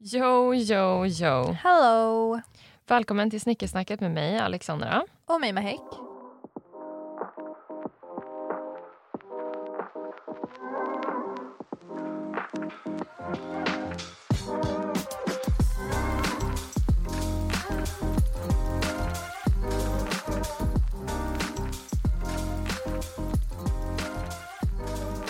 [0.00, 1.56] Yo, yo, yo.
[1.64, 2.40] Hello!
[2.86, 5.04] Välkommen till Snickersnacket med mig, Alexandra.
[5.26, 5.80] Och mig Mahek.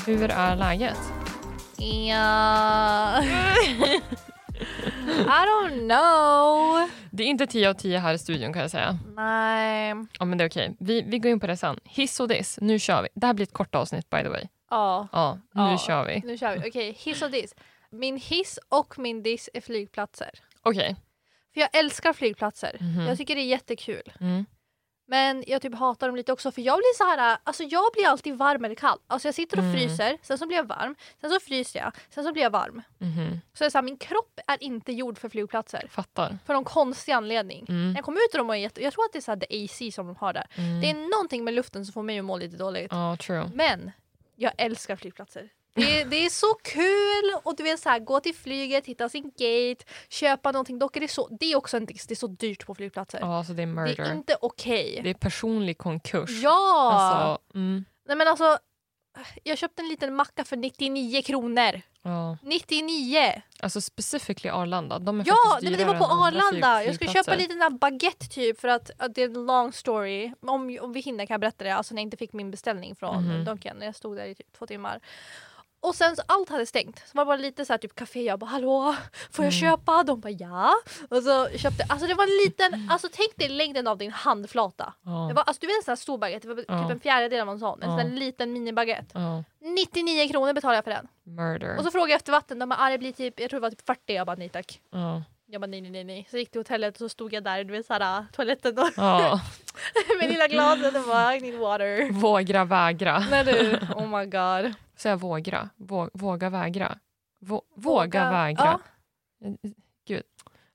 [0.07, 0.99] Hur är läget?
[1.79, 3.23] Ja...
[5.19, 6.91] I don't know.
[7.11, 8.99] Det är inte 10 av 10 här i studion kan jag säga.
[9.17, 9.95] Nej.
[10.19, 10.77] Ja, men det är okej.
[10.81, 11.81] Vi, vi går in på det sen.
[11.85, 12.59] Hiss och diss.
[12.61, 13.09] Nu kör vi.
[13.15, 14.45] Det här blir ett kort avsnitt by the way.
[14.71, 15.79] Ja, Ja, nu Ja.
[15.79, 16.21] kör vi.
[16.25, 16.71] nu kör vi.
[16.71, 17.55] Okej, hiss och diss.
[17.91, 20.31] Min hiss och min diss är flygplatser.
[20.63, 20.97] Okej.
[21.55, 22.77] För jag älskar flygplatser.
[22.81, 23.07] Mhm.
[23.07, 24.13] Jag tycker det är jättekul.
[24.21, 24.47] Mm.
[25.11, 28.07] Men jag typ hatar dem lite också för jag blir så här, alltså jag blir
[28.09, 28.99] alltid varm eller kall.
[29.07, 29.77] Alltså jag sitter och Mm.
[29.77, 32.83] fryser, sen så blir jag varm, sen så fryser jag, sen så blir jag varm.
[32.99, 33.41] Mhm.
[33.55, 35.87] Så är så här, min kropp är inte gjord för flygplatser.
[35.91, 36.39] Fattar.
[36.47, 37.67] För någon konstig anledning.
[37.69, 37.89] Mm.
[37.89, 38.83] När jag kom ut och de var jätte...
[38.83, 40.47] Jag tror att det är så här the AC som de har där.
[40.55, 40.81] Mm.
[40.81, 42.89] Det är någonting med luften som får mig att må lite dåligt.
[42.91, 43.51] Ja, true.
[43.55, 43.91] Men
[44.37, 45.49] jag älskar flygplatser.
[45.79, 47.41] Det är, det är så kul!
[47.43, 50.79] Och du vet så här, gå till flyget, hitta sin gate, köpa någonting.
[50.79, 53.19] Dock är det så, det är också en diss, det är så dyrt på flygplatser.
[53.21, 54.05] Ja, så det är det murder.
[54.05, 55.01] är inte okej.
[55.05, 56.31] Det är personlig konkurs.
[56.43, 56.91] Ja!
[56.93, 57.85] Alltså, mm.
[58.09, 58.59] Nej men alltså,
[59.43, 61.81] jag köpte en liten macka för 99 kronor.
[62.03, 62.39] ja.
[62.43, 63.43] 99!
[63.61, 64.99] Alltså specifically Arlanda.
[64.99, 66.85] De är Ja, nej, men det var på Arlanda.
[66.85, 69.73] Jag skulle köpa lite sån här baguette typ för att, att det är en long
[69.73, 70.33] story.
[70.41, 71.71] Om, om vi hinner kan jag berätta det.
[71.75, 73.45] Alltså när jag inte fick min beställning från Mhm.
[73.45, 73.77] Donken.
[73.77, 75.01] När jag stod där i typ två timmar.
[75.81, 76.99] Och sen så allt hade stängt.
[76.99, 78.23] Så var det bara lite så här typ café.
[78.23, 78.97] Jag bara hallå,
[79.31, 79.61] får jag Mm.
[79.61, 80.03] köpa?
[80.03, 80.73] De bara ja.
[81.11, 84.93] Och så köpte Alltså det var en liten, alltså tänk dig längden av din handflata.
[85.29, 87.41] Det var, alltså du vet en sån här stor baguette, det var typ en fjärdedel
[87.41, 87.83] av en sån.
[87.83, 89.11] En sån här liten minibaguette.
[89.19, 89.45] Ja.
[89.61, 91.09] 99 kronor betalade jag för den.
[91.37, 91.77] Murder.
[91.79, 92.59] Och så frågade jag efter vatten.
[92.59, 94.15] De bara ah, det blir typ, jag tror det var typ 40.
[94.15, 94.81] Jag bara nej tack.
[95.49, 95.53] Ja.
[95.53, 96.27] Jag bara nej nej nej nej.
[96.31, 99.41] Så gick till hotellet och så stod jag där du vet såhär toaletten och Ja.
[100.21, 102.13] med lilla glaset och bara I need water.
[102.13, 103.19] Vågra vägra.
[103.19, 104.75] Nej du, oh my god.
[104.97, 105.69] Säga vågra.
[105.77, 106.99] Vå, våga vägra.
[107.41, 108.81] Vå, våga, vägra.
[109.41, 109.51] Ja,
[110.07, 110.23] Gud.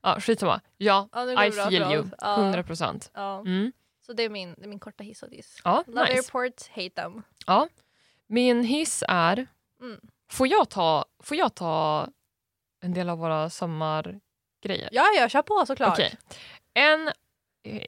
[0.02, 0.60] Ja, skitsamma.
[0.76, 2.02] Ja, ja I bra feel för you.
[2.02, 2.08] oss.
[2.18, 3.10] Ja, 100 procent.
[3.14, 3.40] ja.
[3.40, 3.72] Mm.
[4.06, 5.60] Så det är min, det är min korta hiss och diss.
[5.64, 6.12] Ja, Love nice.
[6.14, 7.22] airports, hate them.
[7.46, 7.68] Ja.
[8.26, 9.46] Min hiss är...
[9.80, 10.00] Mm.
[10.30, 12.08] Får, jag ta, får jag ta
[12.80, 13.50] en del av våra
[14.64, 14.88] sommargrejer?
[14.92, 15.92] Ja, jag kör på såklart.
[15.92, 16.14] Okej.
[16.74, 17.08] En
[17.64, 17.80] eh,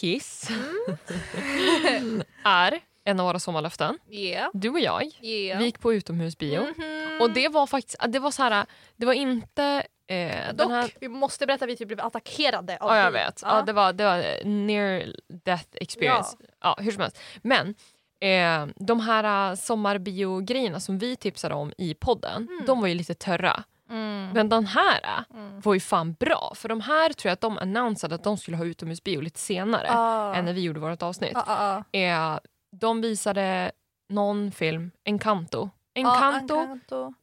[0.00, 0.50] hiss
[2.44, 3.98] är en av våra sommarlöften.
[4.10, 5.58] Yeah, Du och jag, yeah.
[5.58, 6.60] vi gick på utomhusbio.
[6.60, 7.20] Mhm.
[7.20, 8.66] Och det var faktiskt, det var så här,
[8.96, 10.90] det var inte eh, Dock, här...
[11.00, 13.40] vi måste berätta att vi typ blev attackerade av Ja, jag vet.
[13.42, 13.62] Ja.
[13.62, 16.36] det, var, det var near death experience.
[16.60, 16.76] Ja.
[16.80, 17.18] hur som helst.
[17.42, 17.74] Men
[18.20, 22.64] eh, de här uh, sommarbiogrejerna som vi tipsade om i podden, Mm.
[22.66, 23.64] de var ju lite törra.
[23.90, 24.30] Mm.
[24.30, 25.60] Men den här uh, Mm.
[25.60, 26.52] var ju fan bra.
[26.56, 29.88] För de här tror jag att de annonsade att de skulle ha utomhusbio lite senare
[29.90, 30.34] Ah.
[30.34, 31.36] än när vi gjorde vårt avsnitt.
[31.36, 31.98] Ah, ah, ah.
[31.98, 32.38] Eh,
[32.76, 33.72] de visade
[34.08, 35.70] någon film, Encanto.
[35.92, 37.14] Ja, Encanto, Encanto.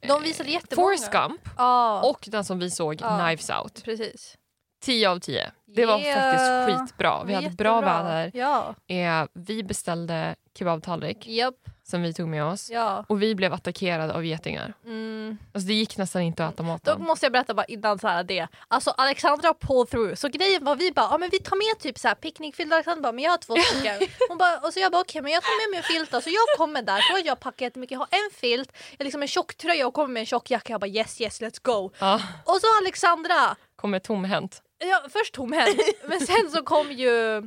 [0.00, 0.86] De visade jättemånga.
[0.86, 2.98] Forrest Gump Ja, och den som vi såg.
[2.98, 3.84] Knives Out.
[3.84, 4.36] precis.
[4.84, 5.50] 10 av 10.
[5.66, 6.20] Det var Yeah.
[6.30, 7.24] faktiskt skitbra.
[7.24, 8.02] Vi hade bra Jättebra.
[8.02, 8.30] väder.
[8.34, 8.74] Ja.
[8.94, 11.54] Eh, vi beställde kebabtallrik Japp.
[11.86, 12.70] Som vi tog med oss.
[12.70, 13.04] Ja.
[13.08, 14.74] Och vi blev attackerade av getingar.
[14.84, 15.38] Mm.
[15.54, 17.02] Alltså det gick nästan inte att äta maten.
[17.02, 18.48] måste jag berätta bara innan så här det.
[18.68, 20.14] Alltså Alexandra pull through.
[20.14, 22.72] Så grejen var vi bara, ja men vi tar med typ så här picknickfilt.
[22.72, 24.08] Alexandra bara, men jag har två stycken.
[24.28, 26.20] Hon bara, och så jag bara okej men jag tar med mig en filt då.
[26.20, 27.92] Så jag kommer där, så jag packar jättemycket.
[27.92, 30.72] Jag har en filt, jag har liksom en tjocktröja och kommer med en tjock jacka.
[30.72, 31.90] Jag bara yes yes let's go.
[31.98, 32.14] Ja,
[32.44, 34.62] Och så Alexandra, kommer tomhänt.
[34.78, 37.42] ja, först tomhänt men sen så kom ju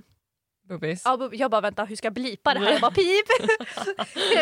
[0.68, 1.02] Bubbis.
[1.06, 2.72] Ja, jag bara vänta hur ska jag blipa det här?
[2.72, 3.28] Jag bara pip!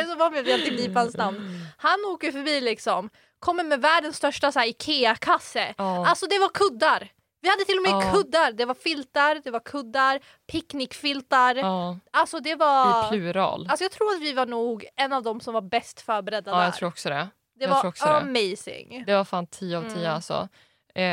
[0.10, 1.66] så var vi alltid blipa hans namn.
[1.78, 3.10] Han åker förbi liksom,
[3.40, 5.74] kommer med världens största så här, IKEA-kasse.
[5.78, 6.08] Ja.
[6.08, 7.12] Alltså det var kuddar!
[7.42, 8.14] Vi hade till och med Ja.
[8.14, 10.20] kuddar, det var filtar, det var kuddar,
[10.52, 11.56] picknickfiltar.
[11.56, 13.10] Ja, Alltså det I var...
[13.10, 13.68] plural.
[13.70, 16.58] Alltså jag tror att vi var nog en av dem som var bäst förberedda Ja,
[16.58, 16.64] där.
[16.64, 17.28] jag tror också det.
[17.56, 18.12] det jag var också det.
[18.16, 19.04] amazing.
[19.08, 20.14] Det var fan 10 av 10 Mm.
[20.14, 20.48] alltså.
[20.96, 21.04] Eh,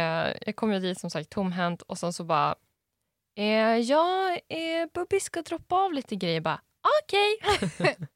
[0.46, 2.54] jag kom ju dit som sagt tomhänt och sen så bara
[3.38, 6.40] eh, ja, eh, Bubbi ska droppa av lite grejer.
[6.40, 6.60] Bara
[7.04, 7.38] okej.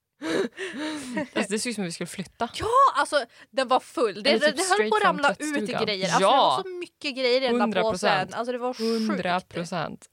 [1.35, 2.49] alltså, det såg ut som att vi skulle flytta.
[2.55, 4.23] Ja, alltså den var full.
[4.23, 6.05] Det, Eller det, typ det höll på att ramla ut i grejer.
[6.07, 6.31] Alltså, Ja.
[6.31, 7.83] Det var så mycket grejer i den där 100%.
[7.83, 8.35] påsen.
[8.35, 9.11] Alltså det var sjukt.
[9.11, 10.09] 100 procent.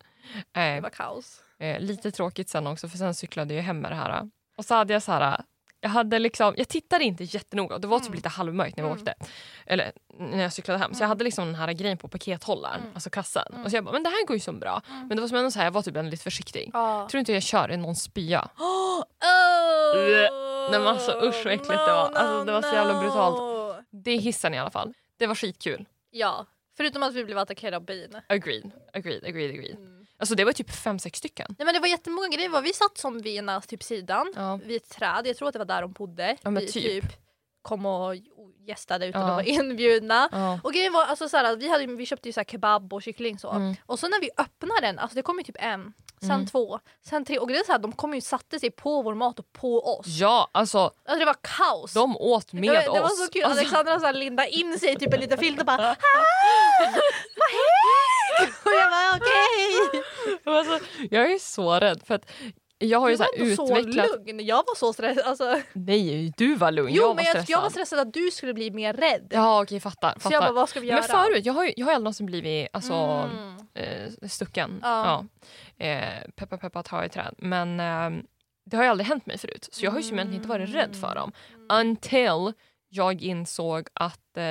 [0.52, 1.44] Det Eh, var kaos.
[1.60, 4.30] eh, lite tråkigt sen också för sen cyklade jag hem med det här.
[4.58, 5.44] Och så hade jag så här
[5.84, 8.16] jag, hade liksom, jag tittade inte jättenoga, det var typ Mm.
[8.16, 9.00] lite halvmörkt när vi Mm.
[9.00, 9.14] åkte.
[9.66, 10.94] Eller när jag cyklade hem.
[10.94, 12.92] Så jag hade liksom den här grejen på pakethållaren, Mm.
[12.94, 13.44] alltså kassen.
[13.52, 13.64] Mm.
[13.66, 14.82] Och så jag bara, men det här går ju så bra.
[14.90, 15.08] Mm.
[15.08, 16.70] Men det var som ändå så här, jag var typ lite försiktig.
[16.74, 17.08] Ja.
[17.12, 18.50] Tror inte jag kör i någon spya.
[18.60, 19.04] Oh!
[20.72, 22.12] Nej, men alltså, usch, vad äckligt det var.
[22.16, 23.40] Alltså, det var så jävla brutalt.
[23.90, 24.94] Det är hissen i alla fall.
[25.20, 25.86] Det var skitkul.
[26.12, 26.46] Ja,
[26.78, 28.20] förutom att vi blev attackerade av bin.
[28.30, 29.76] Agreed, agreed, agreed, agreed.
[29.76, 30.03] Mm.
[30.24, 31.56] Alltså det var typ fem, sex stycken.
[31.60, 32.62] Nej men det var jättemånga grejer.
[32.62, 34.60] Vi satt som vid ena typ sidan Ja.
[34.64, 35.28] vid ett träd.
[35.28, 36.38] Jag tror att det var där de bodde.
[36.42, 37.06] Ja, vi typ.
[37.62, 38.16] kom och
[38.68, 39.28] gästade utan Ja.
[39.28, 40.30] att vara inbjudna.
[40.32, 40.60] Ja.
[40.64, 43.52] Och grejen var alltså såhär, vi, hade, vi köpte ju såhär kebab och kyckling så.
[43.52, 43.76] Mm.
[43.86, 46.48] Och så när vi öppnade den, alltså det kom ju typ en, sen Mm.
[46.48, 47.40] två, sen tre.
[47.40, 49.98] Och grejen är såhär, de kom ju och satte sig på vår mat och på
[50.00, 50.06] oss.
[50.08, 51.94] ja, alltså Alltså det var kaos.
[51.94, 53.26] de åt med det, var, det var oss.
[53.26, 55.66] så kul, Alltså, Alexandra så här lindade in sig i typ en liten filt och
[55.66, 55.96] bara "Ah,
[57.40, 58.23] Vad hej!
[58.66, 60.04] Och jag bara okej.
[60.46, 62.32] alltså, jag är så rädd för att
[62.78, 64.26] jag har ju Du så var här ändå så utvecklat...
[64.26, 64.46] lugn.
[64.46, 65.26] Jag var så stressad.
[65.26, 66.90] Alltså, Nej, du var lugn.
[66.94, 67.50] jo jag var men jag, stressad.
[67.50, 69.28] jag var stressad att du skulle bli mer rädd.
[69.30, 70.14] Ja okej, fattar.
[70.14, 70.36] så fattar.
[70.36, 71.00] jag bara vad ska vi göra?
[71.00, 73.58] Men förut, jag har ju jag har någonsin blivit alltså, Mm.
[73.74, 74.80] eh, stucken.
[74.84, 75.26] Ja.
[75.78, 75.86] Ja.
[75.86, 77.36] Eh, peppa peppa ta i träd.
[77.38, 78.24] Men eh,
[78.66, 79.70] det har ju aldrig hänt mig förut.
[79.72, 81.32] Så jag har ju egentligen inte varit rädd för dem.
[81.74, 82.54] Until
[82.90, 84.44] jag insåg att eh,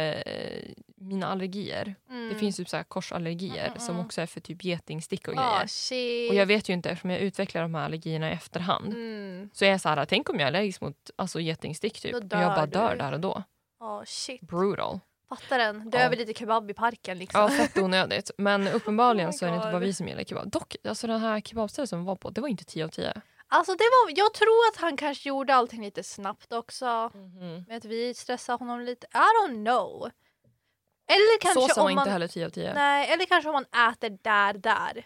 [1.02, 2.28] mina allergier, Mm.
[2.28, 4.06] det finns typ så korsallergier Mm, mm, som mm.
[4.06, 5.66] också är för typ getingstick och Ah, grejer.
[5.66, 6.30] shit.
[6.30, 8.92] Och jag vet ju inte eftersom jag utvecklar de här allergierna i efterhand.
[8.92, 9.50] Mm.
[9.52, 12.14] Så jag är så här, tänk om jag är allergisk mot alltså, getingstick typ.
[12.14, 12.96] Och jag bara dör du.
[12.98, 13.42] där och då.
[13.80, 14.40] Ah, shit.
[14.40, 15.00] Brutal.
[15.28, 15.90] Fattar den.
[15.92, 15.98] Ja.
[15.98, 17.40] Döver lite kebab i parken liksom.
[17.40, 18.30] Ja, fett onödigt.
[18.38, 20.50] Men uppenbarligen Oh så är det inte bara vi som gillar kebab.
[20.50, 23.12] Dock, alltså den här kebabstället som vi var på, det var inte 10 av 10.
[23.48, 27.10] Alltså det var, jag tror att han kanske gjorde allting lite snabbt också.
[27.14, 27.64] Mhm.
[27.68, 29.06] Men att vi stressade honom lite.
[29.06, 30.10] I don't know.
[31.14, 32.02] Eller kanske Såsen var om man...
[32.02, 32.74] inte heller 10 av 10.
[32.74, 35.02] Nej, eller kanske om man äter där, där.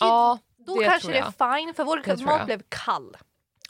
[0.00, 1.26] Ja, Då det kanske tror det jag.
[1.40, 3.16] är fine för vår Det mat blev kall.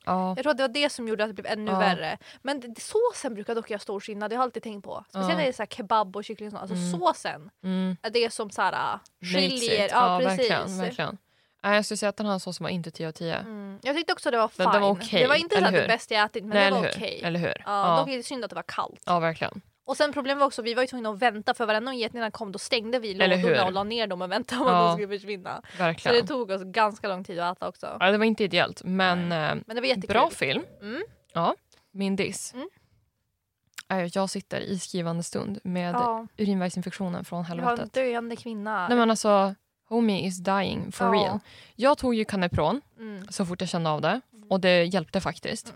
[0.04, 0.28] ja.
[0.36, 1.78] Jag tror att det var det som gjorde att det blev ännu Ja.
[1.78, 2.18] värre.
[2.42, 5.04] Men det- såsen brukar dock göra stor skillnad, det har jag alltid tänkt på.
[5.08, 5.36] Speciellt Ja.
[5.36, 6.62] när det är så kebab och kyckling och sånt.
[6.62, 7.00] Alltså Mm.
[7.00, 7.96] såsen Mm.
[8.02, 9.88] är det som så här, Makes skiljer.
[9.92, 10.38] Ja, precis.
[10.50, 10.78] verkligen.
[10.78, 11.18] verkligen.
[11.62, 13.34] Nej, jag skulle säga att den här såsen var inte 10 av 10.
[13.36, 13.78] Mm.
[13.82, 14.64] Jag tyckte också det var fine.
[14.64, 16.70] Den- den var okej, det var inte så det bästa jag ätit men Nej, det
[16.80, 17.20] var okej.
[17.24, 17.62] Eller hur?
[17.66, 19.00] Ja, Ja, Dock är det synd att det var kallt.
[19.06, 19.60] ja verkligen.
[19.86, 22.30] Och sen problemet var också vi var ju tvungna att vänta för varenda gång getingarna
[22.30, 24.84] kom då stängde vi lådorna och la ner dem och väntade på Ja.
[24.90, 25.62] att de skulle försvinna.
[25.72, 26.16] Så verkligen.
[26.16, 27.96] det tog oss ganska lång tid att äta också.
[28.00, 30.08] Ja, det var inte ideellt, men eh, Men det var jättekul.
[30.08, 30.62] bra film.
[30.80, 31.02] Mm.
[31.32, 31.54] Ja,
[31.90, 32.54] min diss.
[32.54, 32.68] Mm.
[34.12, 37.92] Jag sitter i skrivande stund med Ja, urinvägsinfektionen från vi har en helvetet.
[37.94, 38.88] döende kvinna.
[38.88, 39.54] Nej men alltså,
[39.88, 41.12] homie is dying for Ja.
[41.22, 41.38] real.
[41.74, 43.26] Jag tog ju Canepron Mm.
[43.30, 45.74] så fort jag kände av det och det hjälpte faktiskt.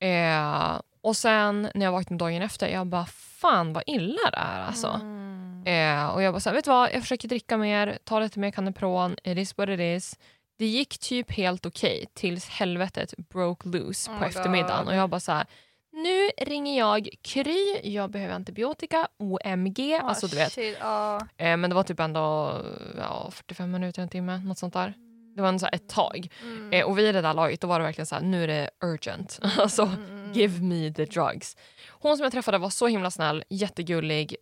[0.00, 0.72] Mm.
[0.74, 3.06] Eh, och sen när jag vaknade dagen efter, jag bara
[3.40, 4.88] fan vad illa det är alltså.
[4.88, 5.62] Mm.
[5.66, 8.38] Eh, och jag bara så här, vet du vad, jag försöker dricka mer, ta lite
[8.38, 10.18] mer Canepron, it is what it is.
[10.58, 14.88] Det gick typ helt okej tills helvetet broke loose Oh på eftermiddagen God.
[14.88, 15.46] och jag bara så här.
[15.92, 20.52] Nu ringer jag Kry, jag behöver antibiotika, OMG, Ah, alltså du vet.
[20.52, 21.16] shit, ja.
[21.36, 22.56] Eh, men det var typ ändå
[22.98, 24.94] ja, 45 minuter, en timme, något sånt där.
[25.36, 26.28] Det var ändå så ett tag.
[26.42, 26.72] Mm.
[26.72, 28.70] Eh, och vid det där laget då var det verkligen så här, nu är det
[28.84, 29.38] urgent.
[29.58, 30.17] alltså, Mm.
[30.32, 31.56] Give me the drugs.
[31.88, 34.36] Hon som jag träffade var så himla snäll, jättegullig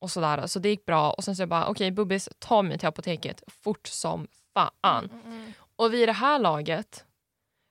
[0.00, 0.46] och sådär.
[0.46, 1.10] Så det gick bra.
[1.10, 5.10] Och sen så jag bara, okej Bubbis, ta mig till apoteket fort som fan.
[5.10, 5.52] Mm, mm.
[5.76, 7.04] Och vid det här laget,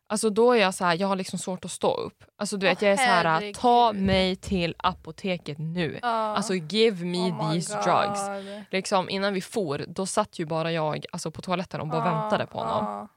[0.10, 2.24] alltså då är jag så här, jag har liksom svårt att stå upp.
[2.38, 6.00] Alltså du vet, Åh, jag är så här, ta mig till apoteket nu.
[6.02, 6.08] Ja.
[6.08, 7.84] Alltså give me Oh these God.
[7.84, 8.20] drugs.
[8.72, 12.46] Liksom, innan vi for, då satt ju bara jag alltså, på toaletten och bara väntade
[12.46, 13.08] på honom.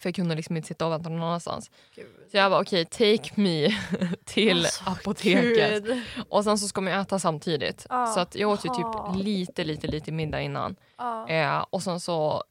[0.00, 1.70] För jag kunde liksom inte sitta och vänta någon annanstans.
[1.94, 2.06] Gud.
[2.30, 3.68] Så jag bara okej, take me
[4.24, 5.84] till Alltså, apoteket.
[5.84, 6.02] Gud.
[6.28, 7.86] Och sen så ska man ju äta samtidigt.
[7.90, 8.06] Ja.
[8.06, 10.76] Så att jag åt ju typ lite, lite, lite middag innan.
[10.98, 11.28] Ja.
[11.28, 12.44] Eh, och sen så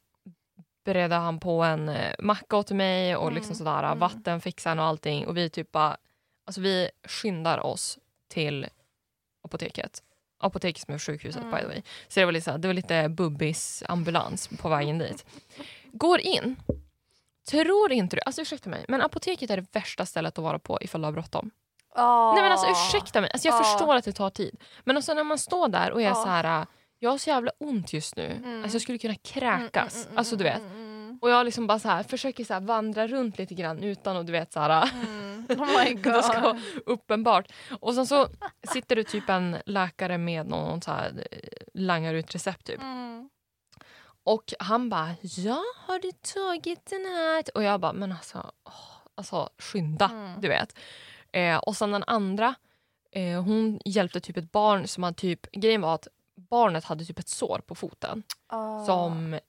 [0.86, 4.00] beredde han på en eh, macka åt mig och Mm, liksom sådär, mm.
[4.00, 5.27] vatten fixade han och allting.
[5.27, 5.98] Och vi typ bara,
[6.48, 8.68] alltså vi skyndar oss till
[9.44, 10.03] apoteket.
[10.39, 11.51] Apoteket som är sjukhuset Mm.
[11.56, 11.82] by the way.
[12.08, 15.25] Så det var lite, så här- det var lite bubbis ambulans på vägen dit.
[15.91, 16.56] Går in.
[17.52, 20.78] Tror inte du, alltså ursäkta mig, men apoteket är det värsta stället att vara på
[20.82, 21.52] ifall du har bråttom.
[21.96, 22.32] Ja.
[22.34, 23.64] Nej men alltså ursäkta mig, alltså, jag Ja.
[23.64, 24.60] förstår att det tar tid.
[24.84, 26.16] Men alltså när man står där och är Ja.
[26.16, 26.66] så här, äh,
[27.00, 28.26] jag har så jävla ont just nu.
[28.26, 28.64] Mm.
[28.64, 29.96] Alltså jag skulle kunna Mm, kräkas.
[29.96, 30.60] mm, mm, alltså du vet.
[30.62, 33.84] mm, mm, Och jag liksom bara så här, försöker så här vandra runt lite grann
[33.84, 35.46] utan att du vet så här, mm.
[35.50, 36.42] Oh my det ska god.
[36.44, 37.52] vara uppenbart.
[37.82, 38.28] Och sen så
[38.74, 41.38] sitter det typ en läkare med någon så här eh,
[41.74, 42.82] langar ut recept typ.
[42.82, 43.30] Mm.
[44.24, 47.44] Och han bara, ja har du tagit den här?
[47.56, 48.74] Och jag bara, men alltså, åh,
[49.15, 50.42] alltså skynda, Mm.
[50.42, 50.75] du vet.
[51.32, 52.56] Eh, och sen den andra,
[53.12, 57.20] eh, hon hjälpte typ ett barn som hade typ, grejen var att barnet hade typ
[57.20, 58.24] ett sår på foten.
[58.48, 58.86] Ah.
[58.86, 59.39] Som,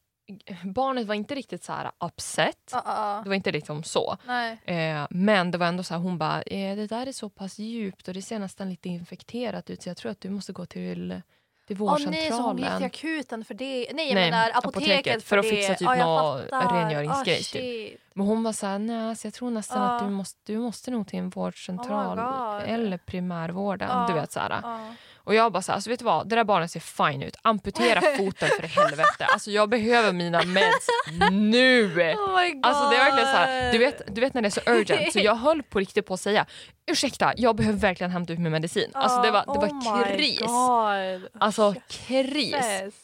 [0.65, 3.23] barnet var inte riktigt så här upset, ah, ah.
[3.23, 4.17] det var inte liksom så.
[4.65, 7.59] Eh, men det var ändå så här, hon bara, eh, det där är så pass
[7.59, 10.67] djupt och det ser nästan lite infekterat ut så jag tror att du måste gå
[10.67, 11.23] till,
[11.67, 12.77] till Åh nej, så hon gick vårdcentralen.
[12.79, 13.65] till akuten för det.
[13.95, 14.67] Nej jag Nej, menar apoteket,
[14.97, 15.51] apoteket, för att det.
[15.51, 16.75] fixa typ Ja, jag nå fattar.
[16.77, 18.01] rengöringsgrej, Ah, typ.
[18.15, 20.07] Men hon var så här, nej alltså jag tror nästan att Ja.
[20.07, 24.07] du måste, du måste nog till en vårdcentral Oh eller primärvården.
[24.07, 24.61] Du vet så här.
[24.63, 24.81] Ja.
[25.25, 27.37] Och jag bara så här, alltså vet du vad, det där barnet ser fine ut.
[27.43, 29.25] Amputera foten för helvete.
[29.27, 30.87] Alltså jag behöver mina meds
[31.31, 31.87] nu.
[32.15, 32.67] Oh my God.
[32.67, 35.13] Alltså det är verkligen så här, du vet, du vet när det är så urgent
[35.13, 36.47] så jag höll på riktigt på att säga
[36.87, 38.91] ursäkta jag behöver verkligen hämta ut min medicin.
[38.95, 40.41] Alltså det var, det var oh kris.
[40.41, 41.29] God.
[41.41, 42.55] Alltså kris.
[42.55, 42.95] Yes.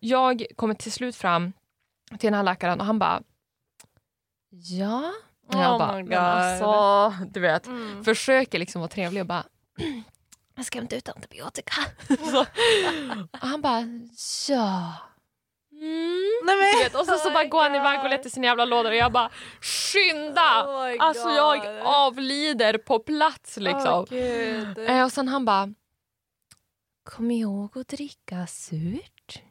[0.00, 1.52] Jag kommer till slut fram
[2.10, 3.22] till den här läkaren och han bara
[4.50, 5.12] ja.
[5.48, 6.18] Och jag Oh bara, my men God.
[6.18, 8.04] alltså du vet Mm.
[8.04, 9.44] försöker liksom vara trevlig och bara
[10.62, 11.72] jag ska hämta ut antibiotika.
[12.30, 12.40] så,
[13.30, 13.80] och han bara
[14.48, 14.92] ja.
[15.72, 16.30] Mm.
[16.44, 18.90] Nej, men, vet, och så, så bara går han iväg och letar sina jävla lådor
[18.90, 20.64] och jag bara skynda!
[20.66, 21.80] Oh alltså jag God.
[21.84, 24.06] avlider på plats liksom.
[24.86, 25.74] Eh, och sen han bara
[27.04, 29.42] Kom ihåg att dricka surt.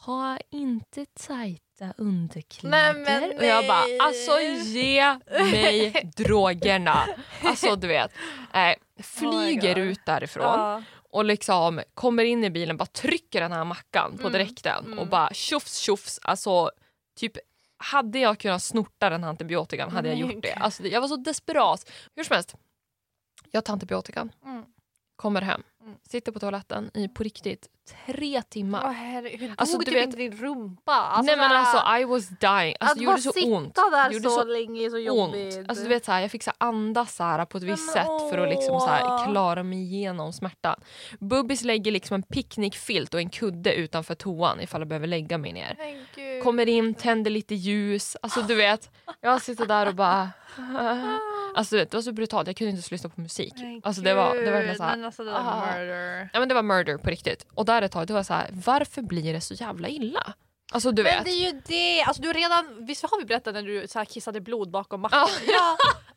[0.00, 2.94] Ha inte tajta underkläder.
[2.94, 3.98] Nej, men och jag bara nej.
[3.98, 7.06] alltså ge mig drogerna.
[7.42, 8.12] Alltså du vet.
[8.52, 9.84] Eh, flyger God.
[9.84, 10.82] ut därifrån Ja.
[11.10, 14.98] och liksom kommer in i bilen, bara trycker den här mackan på Mm, direkten mm.
[14.98, 16.20] och bara tjofs tjofs.
[16.22, 16.70] Alltså
[17.16, 17.32] typ
[17.76, 20.52] hade jag kunnat snorta den här antibiotikan hade jag gjort det.
[20.54, 21.90] Alltså, jag var så desperat.
[22.16, 22.54] Hur som helst,
[23.50, 24.64] jag tar antibiotikan, Mm.
[25.16, 25.62] kommer hem.
[26.08, 27.68] Sitter på toaletten i på riktigt
[28.06, 28.82] tre timmar.
[28.84, 29.40] Åh, herregud.
[29.40, 30.92] Hur Alltså, dog du typ vet- inte din rumpa?
[30.92, 32.76] Alltså, Nej men alltså I was dying.
[32.80, 33.74] Alltså, att det bara så sitta ont.
[33.74, 35.04] där gjorde så, så länge är så ont.
[35.06, 35.68] jobbigt.
[35.68, 37.86] Alltså, du vet, så här, jag fick så här, andas så här, på ett visst
[37.86, 40.80] men sätt för att liksom, så här, klara mig igenom smärtan.
[41.20, 45.52] Bubbis lägger liksom en picknickfilt och en kudde utanför toan ifall jag behöver lägga mig
[45.52, 45.76] ner.
[46.42, 48.16] Kommer in, tänder lite ljus.
[48.22, 50.30] Alltså du vet, jag sitter där och bara...
[51.54, 53.52] Alltså det var så brutalt, jag kunde inte ens lyssna på musik.
[53.56, 55.76] Men Alltså det var, det var verkligen så här, Men alltså det var ah.
[55.78, 56.30] murder.
[56.32, 57.46] ja, men det var murder på riktigt.
[57.54, 60.34] Och där ett tag, det var så här, varför blir det så jävla illa?
[60.72, 61.24] Alltså du Men vet.
[61.24, 63.98] det är ju det, alltså du har redan, visst har vi berättat när du så
[63.98, 65.28] här kissade blod bakom mackan?
[65.46, 65.52] Ja.
[65.52, 65.76] ja.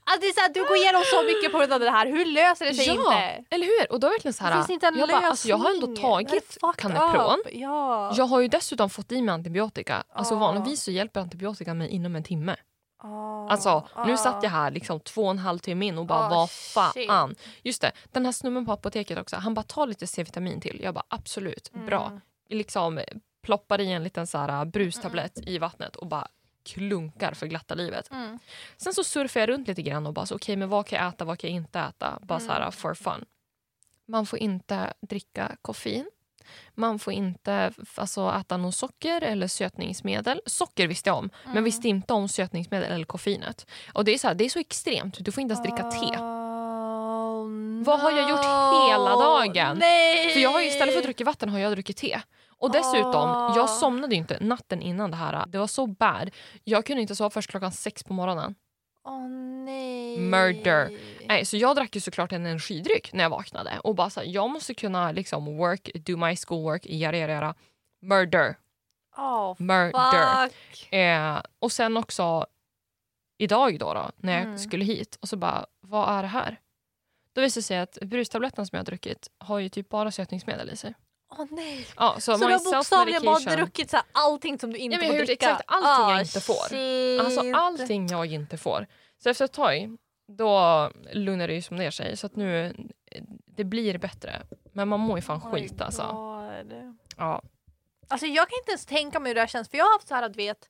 [0.10, 2.06] Alltså det är så här, du går igenom så mycket på grund av det här,
[2.08, 3.46] hur löser det sig Ja, inte?
[3.56, 3.92] eller hur?
[3.92, 5.22] Och då är det verkligen så Det här, finns inte en jag, lösning.
[5.22, 7.48] bara, alltså, jag har ändå Det tagit up.
[7.52, 8.14] Ja.
[8.18, 10.04] Jag har ju dessutom fått i mig antibiotika.
[10.14, 10.38] Alltså Ah.
[10.40, 12.56] vanligtvis så hjälper antibiotika mig inom en timme.
[12.98, 13.48] Ah.
[13.50, 14.18] Alltså nu Ah.
[14.18, 17.36] satt jag här liksom två och en halv timme in och bara Ah, vad fan.
[17.64, 20.80] Just det, den här snubben på apoteket också, han bara ta lite C-vitamin till.
[20.84, 22.06] Jag bara absolut, bra.
[22.08, 22.22] Mm.
[22.50, 23.00] Liksom
[23.42, 26.28] ploppar i en liten så här brustablett i vattnet och bara
[26.66, 28.12] klunkar för glatta livet.
[28.12, 28.40] Mm.
[28.78, 31.26] Sen så surfar jag runt lite grann och bara okej men vad kan jag äta,
[31.26, 32.20] vad kan jag inte äta?
[32.22, 32.72] Bara så här Mm.
[32.72, 33.26] for fun.
[34.06, 36.10] Man får inte dricka koffein.
[36.76, 40.42] Man får inte alltså, äta någon socker eller sötningsmedel.
[40.46, 41.64] Socker visste jag om, men Mm.
[41.64, 43.66] visste inte om sötningsmedel eller koffeinet.
[43.94, 46.18] Och det är, så här, det är så extremt, du får inte ens dricka te.
[46.18, 48.88] Oh, Vad har jag gjort no.
[48.90, 49.78] hela dagen?
[49.80, 50.30] Nej.
[50.34, 52.22] För jag har istället för att dricka vatten har jag druckit te.
[52.60, 53.54] Och dessutom, Ah.
[53.56, 55.46] jag somnade ju inte natten innan det här.
[55.48, 56.30] Det var så bad.
[56.64, 58.56] Jag kunde inte sova först klockan sex på morgonen.
[59.08, 59.28] Åh
[59.66, 60.18] nej.
[60.20, 60.92] Murder.
[61.28, 63.80] Nej, så jag drack ju såklart en energidryck när jag vaknade.
[63.84, 67.56] Och bara så här, jag måste kunna liksom work, do my schoolwork, yada yada.
[68.02, 68.56] Murder.
[69.18, 70.50] Oh, Murder.
[70.92, 72.46] Eh, och sen också
[73.38, 74.58] idag då, då när jag Mm.
[74.58, 76.60] skulle hit och så bara, vad är det här?
[77.34, 80.70] Då visade det sig att brustabletten som jag har druckit har ju typ bara sötningsmedel
[80.70, 80.94] i sig.
[81.38, 81.88] Åh nej.
[81.98, 85.00] Ja, så Så du har bokstavligen bara druckit så här allting som du inte Ja,
[85.02, 85.46] men jag får dricka?
[85.50, 86.70] exakt allting jag Ah, inte får.
[86.70, 87.22] Shit.
[87.26, 88.88] Alltså allting jag inte får.
[89.24, 89.98] Så efter ett tag,
[90.38, 92.18] då lugnar det ju som ner sig.
[92.18, 92.76] Så att nu,
[93.58, 94.42] det blir bättre.
[94.74, 96.04] Men man mår ju fan Oh skit alltså.
[96.04, 96.96] God.
[97.18, 97.42] Ja.
[98.08, 100.08] Alltså jag kan inte ens tänka mig hur det här känns för jag har haft
[100.08, 100.70] så här att vet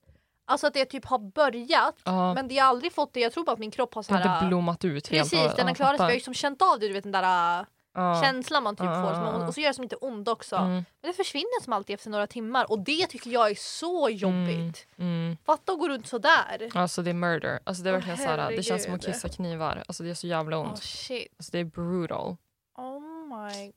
[0.50, 2.34] Alltså att det typ har börjat Ja.
[2.34, 3.20] men det har aldrig fått det.
[3.20, 4.38] Jag tror bara att min kropp har så Det har här.
[4.38, 5.32] inte blommat ut helt.
[5.32, 6.04] Precis, den har klarat sig.
[6.04, 7.66] Jag har ju som känt av det, du vet den där
[7.98, 8.22] Ja.
[8.24, 9.48] känslan man typ Ja, får.
[9.48, 10.56] och så gör det som inte ont också.
[10.56, 14.10] Mm, Men det försvinner som alltid efter några timmar och det tycker jag är så
[14.10, 14.88] jobbigt.
[14.98, 15.38] mm.
[15.46, 16.70] Fatta att gå runt sådär.
[16.74, 17.60] Alltså det är murder.
[17.64, 19.84] Alltså det är verkligen så här, det känns som att kissa knivar.
[19.88, 20.84] Alltså det är så jävla Oh ont.
[20.84, 21.34] shit.
[21.40, 22.36] Alltså det är brutal.
[22.78, 23.72] Oh my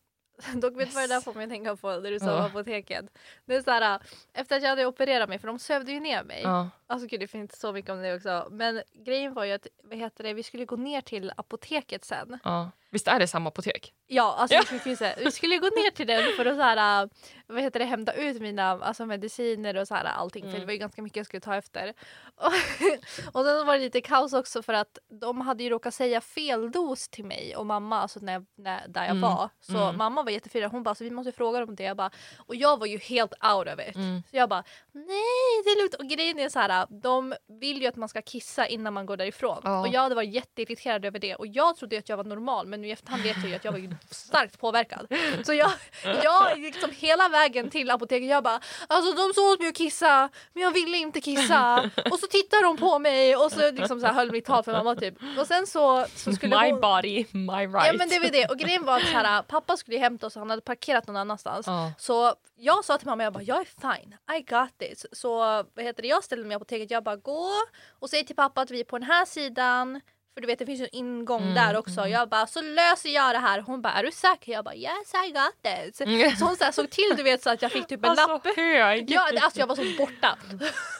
[0.61, 1.25] Dock vet du vad det där Yes.
[1.25, 2.47] får mig att tänka på när du sa Ja.
[2.47, 3.05] apoteket.
[3.45, 4.00] Det är så här,
[4.33, 6.41] efter att jag hade opererat mig, för de sövde ju ner mig.
[6.43, 6.69] Ja.
[6.87, 8.49] Alltså gud det finns så mycket om det också.
[8.50, 12.39] Men grejen var ju att vad heter det, vi skulle gå ner till apoteket sen.
[12.45, 12.71] Ja.
[12.92, 13.92] Visst är det samma apotek?
[14.06, 14.62] Ja, alltså Ja.
[14.99, 15.14] det.
[15.25, 17.09] Vi skulle gå ner till den för att så här, äh,
[17.47, 20.42] vad heter det, hämta ut mina alltså, mediciner och så här, allting.
[20.42, 20.61] För Mm.
[20.61, 21.94] det var ju ganska mycket jag skulle ta efter.
[22.37, 22.47] Och,
[23.32, 26.70] och sen var det lite kaos också för att de hade ju råkat säga fel
[26.73, 29.20] dos till mig och mamma alltså när, när, där jag Mm.
[29.20, 29.49] var.
[29.61, 29.97] Så Mm.
[29.97, 30.64] mamma var jättefin.
[30.70, 31.82] Hon bara så vi måste fråga dem det.
[31.85, 32.11] Jag bara,
[32.47, 33.97] och jag var ju helt out of it.
[33.97, 34.23] Mm.
[34.30, 35.94] Så jag bara nej det är lugnt.
[35.94, 39.16] Och grejen är så här, de vill ju att man ska kissa innan man går
[39.16, 39.61] därifrån.
[39.64, 39.80] Ja.
[39.80, 41.35] Och jag hade varit jätteirriterad över det.
[41.35, 43.64] Och jag trodde att jag var normal men men i efterhand vet jag ju att
[43.64, 45.06] jag var ju starkt påverkad.
[45.46, 45.70] Så jag,
[46.04, 50.62] jag liksom hela vägen till apoteket, jag bara alltså de såg mig att kissa men
[50.62, 51.90] jag ville inte kissa.
[52.10, 54.72] Och så tittade de på mig och så liksom så här höll mitt tal för
[54.72, 55.14] mamma typ.
[55.38, 56.80] Och sen så, så skulle My hon...
[56.80, 57.87] body, my right.
[57.87, 60.37] Ja men det var det och grejen var att så här, pappa skulle hämta oss
[60.37, 61.66] och han hade parkerat någon annanstans.
[61.66, 61.92] Ja.
[61.99, 65.06] Så jag sa till mamma, jag bara jag är fine, I got this.
[65.12, 65.38] Så
[65.75, 67.50] vad heter det, jag ställde mig på apoteket, jag bara gå
[67.90, 70.00] och säg till pappa att vi är på den här sidan.
[70.34, 72.06] För du vet det finns ju en ingång Mm, där också.
[72.08, 73.60] Jag bara så löser jag det här.
[73.60, 74.52] Hon bara är du säker?
[74.52, 76.00] Jag bara yes I got.
[76.00, 76.37] Mm.
[76.37, 78.28] Så hon så här, såg till du vet så att jag fick typ en Alltså
[78.28, 78.46] lapp.
[78.56, 79.10] hög.
[79.10, 80.38] Ja, det- alltså jag var så borta.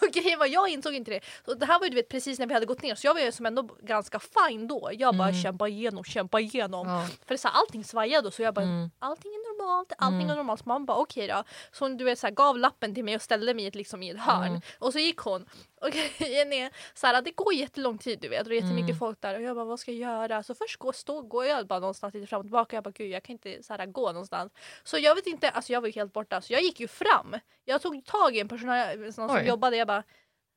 [0.03, 1.21] Och grejen var, jag insåg inte det.
[1.45, 3.15] Så det här var ju du vet, precis när vi hade gått ner så jag
[3.15, 4.91] var ju som ändå ganska fine då.
[4.93, 6.87] Jag bara kämpa igenom, kämpa igenom.
[6.89, 7.01] Mm.
[7.01, 7.07] Ja.
[7.27, 8.91] För så här, allting svajade så jag bara Mm.
[8.99, 10.61] allting är normalt, allting är normalt.
[10.61, 11.45] Så man bara okej då.
[11.73, 14.11] Så hon du vet, så här, gav lappen till mig och ställde mig liksom, i
[14.11, 14.47] ett hörn.
[14.47, 14.61] Mm.
[14.79, 15.47] Och så gick hon.
[15.81, 18.91] Och grejen är så här, det går jättelång tid du vet och det är jättemycket
[18.91, 18.99] Mm.
[18.99, 20.43] folk där och jag bara vad ska jag göra?
[20.43, 23.11] Så först går, stå, går jag bara någonstans lite fram och tillbaka jag bara gud
[23.11, 24.53] jag kan inte så här, gå någonstans.
[24.85, 27.37] Så jag vet inte, alltså jag var ju helt borta så jag gick ju fram.
[27.65, 29.47] Jag tog tag i en person någon som Oj.
[29.47, 30.03] jobbade jag bara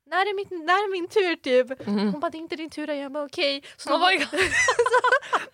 [0.06, 1.88] när är, min, när är min tur typ?
[1.88, 2.12] Mm.
[2.12, 2.88] Hon bara det är inte din tur.
[2.88, 3.64] Jag bara okej.
[3.78, 4.28] Så Oh då, God.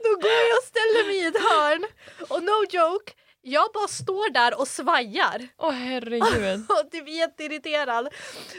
[0.06, 1.86] då går jag och ställer mig i ett hörn
[2.30, 6.66] och no joke jag bara står där och svajar Åh herregud.
[6.70, 8.08] och typ jätteirriterad.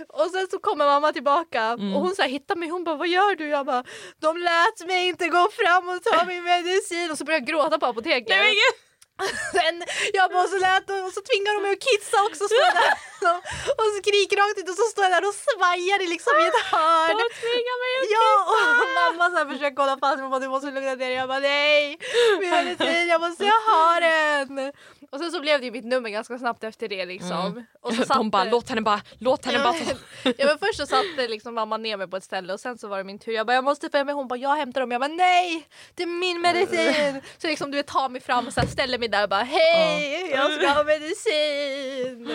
[0.08, 1.96] Och sen så kommer mamma tillbaka Mm.
[1.96, 2.68] och hon så här, hittar mig.
[2.68, 3.48] Hon bara vad gör du?
[3.48, 3.84] Jag bara
[4.18, 7.78] de lät mig inte gå fram och ta min medicin och så börjar jag gråta
[7.78, 8.28] på apoteket.
[8.28, 8.54] Nej.
[9.56, 9.74] Sen,
[10.18, 12.92] jag bara, och så, lät, och så tvingar de mig att kissa också så där,
[13.30, 13.40] och,
[13.80, 16.62] och skriker rakt ut och så står jag där och svajar i liksom i ett
[16.72, 17.16] hörn.
[17.22, 18.30] De tvingar mig att Ja,
[18.82, 21.12] och mamma så här försöker hålla fast mig och bara du måste lugna ner dig.
[21.20, 21.98] Jag bara nej,
[22.40, 24.72] medicin, jag måste jag ha den.
[25.12, 27.64] Och sen så blev det ju mitt nummer ganska snabbt efter det liksom.
[27.82, 28.18] Och så Mm.
[28.18, 29.92] De bara låt henne bara, låt henne bara ta.
[30.24, 32.88] Ja men först så satte liksom mamma ner mig på ett ställe och sen så
[32.88, 33.32] var det min tur.
[33.32, 34.14] Jag bara jag måste följa med.
[34.14, 34.90] Hon bara jag hämtar dem.
[34.90, 37.22] Jag bara nej det är min medicin.
[37.38, 40.30] Så liksom du vet tar mig fram och så här ställer mig där bara hej
[40.30, 42.30] jag ska ha medicin.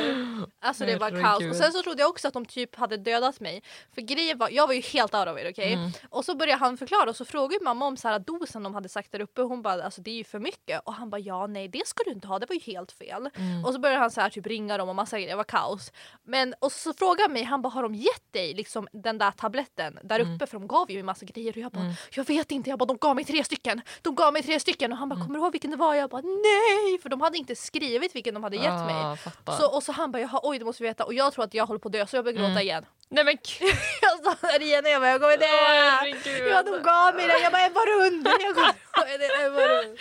[0.59, 1.43] Alltså det var kaos.
[1.49, 3.63] Och sen så trodde jag också att de typ hade dödat mig.
[3.95, 5.73] För grejen var, jag var ju helt out of it okej.
[5.73, 5.91] Mm.
[6.09, 8.89] Och så började han förklara och så frågade mamma om så här dosen de hade
[8.89, 9.41] sagt där uppe.
[9.41, 10.81] Hon bara alltså det är ju för mycket.
[10.85, 13.29] Och han bara ja nej det ska du inte ha det var ju helt fel.
[13.35, 13.65] Mm.
[13.65, 15.91] Och så började han så här typ ringa dem och massa grejer, det var kaos.
[16.23, 19.31] Men och så frågade han mig, han bara har de gett dig liksom den där
[19.31, 20.35] tabletten där Mm.
[20.35, 22.79] uppe för de gav ju en massa grejer och jag bara jag vet inte, jag
[22.79, 23.81] bara de gav mig tre stycken.
[24.01, 25.17] De gav mig tre stycken och han Mm.
[25.19, 25.95] bara kommer du ihåg vilken det var?
[25.95, 26.21] Jag bara
[26.69, 28.95] nej för de hade inte skrivit vilken de hade gett mig.
[28.95, 29.53] Ah, fattar.
[29.53, 31.53] Så, och så han bara jaha oj det måste vi veta och jag tror att
[31.53, 32.61] jag håller på att dö så jag började gråta Mm.
[32.63, 32.85] igen.
[33.09, 33.37] Nej men.
[34.01, 36.49] Jag sa där igen och jag bara jag kommer dö.
[36.49, 37.61] Ja de gav mig den, jag bara.
[37.61, 37.85] Jag kommer
[39.45, 39.97] Ebba Rund.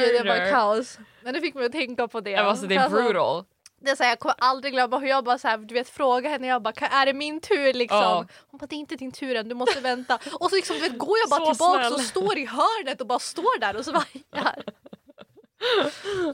[0.00, 0.98] Gud, det var kaos.
[1.22, 2.34] Men det fick mig att tänka på det.
[2.36, 3.44] Alltså det är Alltså, brutal.
[3.80, 5.88] det är så här, jag kommer aldrig glömma hur jag bara så här, du vet,
[5.88, 7.98] frågade henne, jag bara "Ka- är det min tur liksom?
[7.98, 8.26] Ja.
[8.50, 10.18] Hon bara det är inte din tur än, du måste vänta.
[10.32, 11.92] Och så liksom, du vet, går jag bara Så tillbaka snäll.
[11.92, 14.64] och står i hörnet och bara står där och svajar.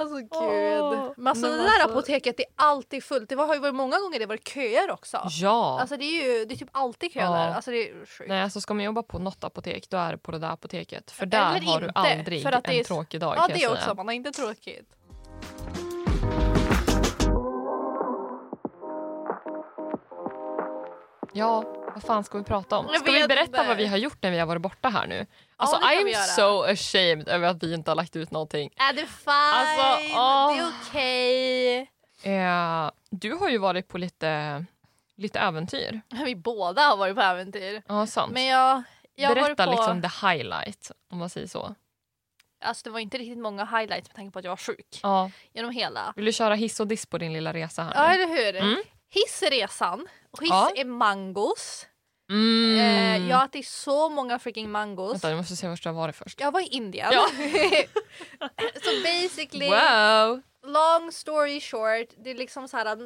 [0.00, 1.12] Alltså gud.
[1.16, 3.28] Men alltså men det där alltså- apoteket det är alltid fullt.
[3.28, 5.20] Det var- har ju varit många gånger det varit köer också.
[5.30, 5.78] Ja.
[5.80, 7.30] Alltså det är ju det är typ alltid kö Ja.
[7.30, 7.50] där.
[7.54, 8.28] Alltså det är sjukt.
[8.28, 11.10] Nej, alltså ska man jobba på något apotek då är det på det där apoteket.
[11.10, 13.40] För Eller där har du inte, aldrig för att det en är- tråkig dag Ja
[13.40, 13.94] kan det jag också, säga.
[13.94, 14.86] man har inte tråkigt.
[21.32, 22.88] Ja, vad fan ska vi prata om?
[22.88, 25.26] Ska vi berätta vad vi har gjort när vi har varit borta här nu?
[25.56, 26.22] Alltså det kan I vi am göra.
[26.22, 28.70] so ashamed över att vi inte har lagt ut någonting.
[28.76, 29.32] Är det fine?
[29.54, 30.52] Alltså, åh.
[30.54, 31.78] Det är okej.
[32.22, 34.64] Eh, du har ju varit på lite,
[35.16, 36.00] lite äventyr.
[36.24, 37.82] Vi båda har varit på äventyr.
[37.88, 38.32] Ja, sant.
[38.32, 38.82] Men jag,
[39.14, 39.70] jag Berätta på...
[39.70, 41.74] liksom the highlight, om man säger så.
[42.64, 45.00] Alltså det var inte riktigt många highlights med tanke på att jag var sjuk.
[45.02, 45.30] Ja.
[45.52, 46.12] Genom hela.
[46.16, 48.14] Vill du köra hiss och diss på din lilla resa här Ja nu?
[48.14, 48.56] eller hur?
[48.56, 48.82] Mm.
[49.10, 50.08] Hiss är resan.
[50.30, 50.72] Och hiss Ja.
[50.76, 51.86] är mangos.
[52.30, 52.78] Mm.
[52.78, 55.12] Eh, jag har ätit så många freaking mangos.
[55.12, 56.40] Vänta, jag måste se vart du har varit först.
[56.40, 57.08] Jag var i Indien.
[57.12, 57.26] Ja.
[58.84, 60.42] så basically, Wow!
[60.66, 62.08] Long story short.
[62.24, 62.98] Det är liksom så här, att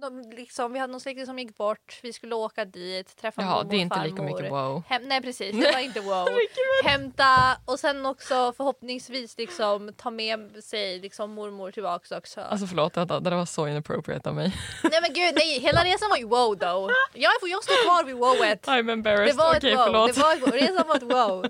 [0.00, 2.00] de, liksom, vi hade någon släkting som gick bort.
[2.02, 4.32] Vi skulle åka dit, träffa Jaha, mormor det är inte lika farmor.
[4.36, 4.82] mycket wow.
[4.88, 6.28] Hem, nej precis, det var inte wow.
[6.84, 12.40] Hämta och sen också förhoppningsvis liksom ta med sig liksom mormor tillbaks också.
[12.40, 14.52] Alltså förlåt, det där var så inappropriate av mig.
[14.82, 16.90] nej men gud, nej, hela resan var ju wow though.
[17.14, 18.66] Jag, jag står kvar vid wowet.
[18.66, 19.36] I'm Det embarrassed.
[19.36, 19.84] var Okej, wow.
[19.84, 20.14] förlåt.
[20.14, 20.52] Det var.
[20.52, 21.46] Resan var ett wow.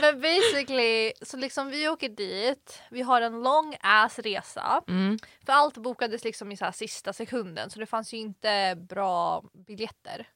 [0.00, 2.80] Men basically, så liksom vi åker dit.
[2.90, 4.82] Vi har en lång ass resa.
[4.90, 5.18] Mm.
[5.46, 10.28] För allt bokades liksom i så sista sekunden så det fanns ju inte bra biljetter.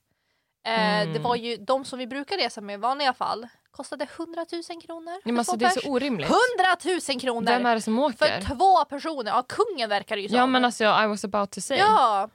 [0.66, 1.12] Eh, Mm.
[1.12, 4.82] Det var ju de som vi brukar resa med i vanliga fall kostade 100 000
[4.82, 5.20] kronor.
[5.24, 6.28] Men alltså, det är så orimligt.
[6.28, 7.46] 100 000 kronor!
[7.46, 8.16] Vem är det som åker?
[8.16, 9.30] För två personer.
[9.30, 10.36] Ja, kungen verkar det ju som.
[10.36, 11.78] Ja men alltså I was about to say.
[11.78, 12.28] Ja.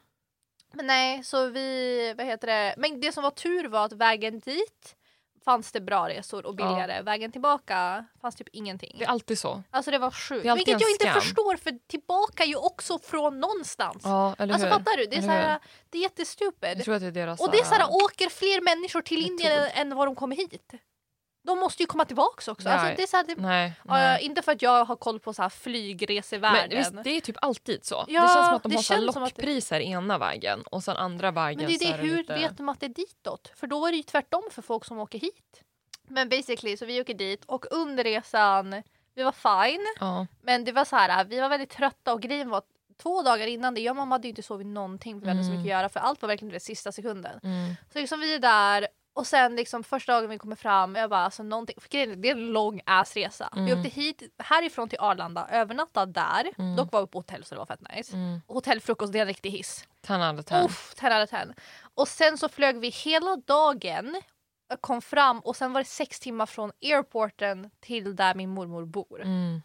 [0.74, 4.40] Men nej, så vi, vad heter det, men det som var tur var att vägen
[4.40, 4.96] dit
[5.46, 7.02] fanns det bra resor och billigare.
[7.02, 8.96] Vägen tillbaka fanns typ ingenting.
[9.00, 9.64] Det är alltid så.
[9.72, 10.44] Alltså det var sjukt.
[10.44, 14.02] Det Vilket jag inte förstår för tillbaka är ju också från någonstans.
[14.04, 14.74] Ja, eller alltså hur?
[14.74, 15.06] fattar du?
[15.06, 15.60] Det är, Eller så här, hur?
[15.90, 16.78] det är jättestupid.
[16.78, 17.40] Jag tror att det är deras...
[17.42, 20.36] Och det är så här, äh, åker fler människor till Indien än vad de kommer
[20.36, 20.72] hit?
[21.42, 22.70] De måste ju komma tillbaks också.
[22.70, 24.22] Alltså, det är så här, det, Nej, nej.
[24.24, 26.78] inte för att jag har koll på så här Men flygresevärlden.
[26.78, 28.06] visst, det är typ alltid så.
[28.08, 30.98] Ja, det känns som att de har så att det- lockpriser ena vägen och sen
[30.98, 32.34] andra vägen Men det är så det, är det hur lite...
[32.34, 33.52] vet de att det är ditåt?
[33.56, 35.64] För då är det ju tvärtom för folk som åker hit.
[36.08, 38.84] Men basically, så vi åker dit och under resan,
[39.16, 39.86] vi var fine.
[40.00, 40.28] Ja.
[40.42, 42.62] Men det var så här, vi var väldigt trötta och grejen var
[43.02, 45.44] två dagar innan det, jag och mamma hade ju inte sovit någonting för vi hade
[45.44, 45.58] så Mm.
[45.62, 47.40] mycket att göra för allt var verkligen det sista sekunden.
[47.44, 47.76] Mm.
[47.94, 48.88] Så liksom vi är där
[49.20, 52.30] och sen liksom första dagen vi kommer fram, jag bara alltså någonting, för grejen det
[52.30, 53.50] är en lång assresa.
[53.54, 53.78] Vi Mm.
[53.80, 56.76] åkte hit, härifrån till Arlanda, övernattade där, Mm.
[56.76, 58.16] dock var vi på hotell så det var fett nice.
[58.16, 58.42] Mm.
[58.48, 59.88] Hotellfrukost, det är en riktig hiss.
[60.02, 60.64] 10 out of 10.
[60.66, 61.54] Uff, 10 out of 10.
[61.96, 64.22] Och sen så flög vi hela dagen,
[64.82, 69.22] kom fram och sen var det sex timmar från airporten till där min mormor bor.
[69.22, 69.62] Mm.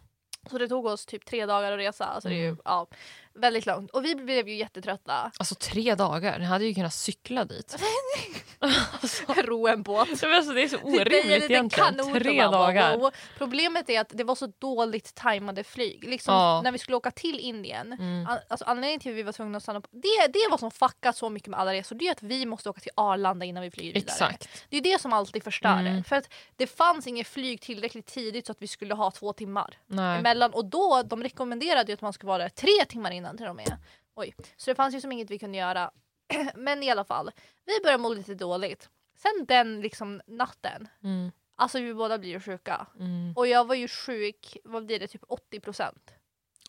[0.50, 2.04] Så det tog oss typ tre dagar att resa.
[2.04, 2.58] Alltså det är ju Mm.
[2.64, 2.86] ja,
[3.34, 3.90] väldigt långt.
[3.90, 5.30] Och vi blev ju jättetrötta.
[5.38, 7.76] Alltså tre dagar, ni hade ju kunnat cykla dit.
[9.44, 10.22] Ro en båt.
[10.22, 11.98] Men alltså, det är så Det är orimligt egentligen.
[12.14, 12.96] Tre bara, dagar.
[12.98, 13.10] wow.
[13.38, 16.04] Problemet är att det var så dåligt tajmade flyg.
[16.08, 16.60] Liksom Ja.
[16.64, 17.92] När vi skulle åka till Indien.
[17.92, 18.26] Mm.
[18.48, 20.70] Alltså anledningen till att vi var tvungna att stanna på det, det är vad som
[20.70, 21.96] fuckar så mycket med alla resor.
[21.96, 24.12] Det är att vi måste åka till Arlanda innan vi flyger vidare.
[24.12, 24.48] Exakt.
[24.68, 25.90] Det är det som alltid förstör det.
[25.90, 26.04] Mm.
[26.04, 29.78] För att det fanns inget flyg tillräckligt tidigt så att vi skulle ha två timmar
[29.86, 30.22] Nej.
[30.34, 30.54] Emellan.
[30.54, 33.56] Och då, de rekommenderade ju att man skulle vara där tre timmar innan till och
[33.56, 33.76] med.
[34.16, 34.34] Oj.
[34.56, 35.90] Så det fanns ju som inget vi kunde göra.
[36.54, 37.30] Men i alla fall,
[37.64, 38.88] vi började må lite dåligt.
[39.18, 41.32] Sen den liksom natten, Mm.
[41.56, 42.86] alltså vi båda blir ju sjuka.
[43.00, 43.32] Mm.
[43.36, 45.92] Och jag var ju sjuk, vad blir det, typ 80%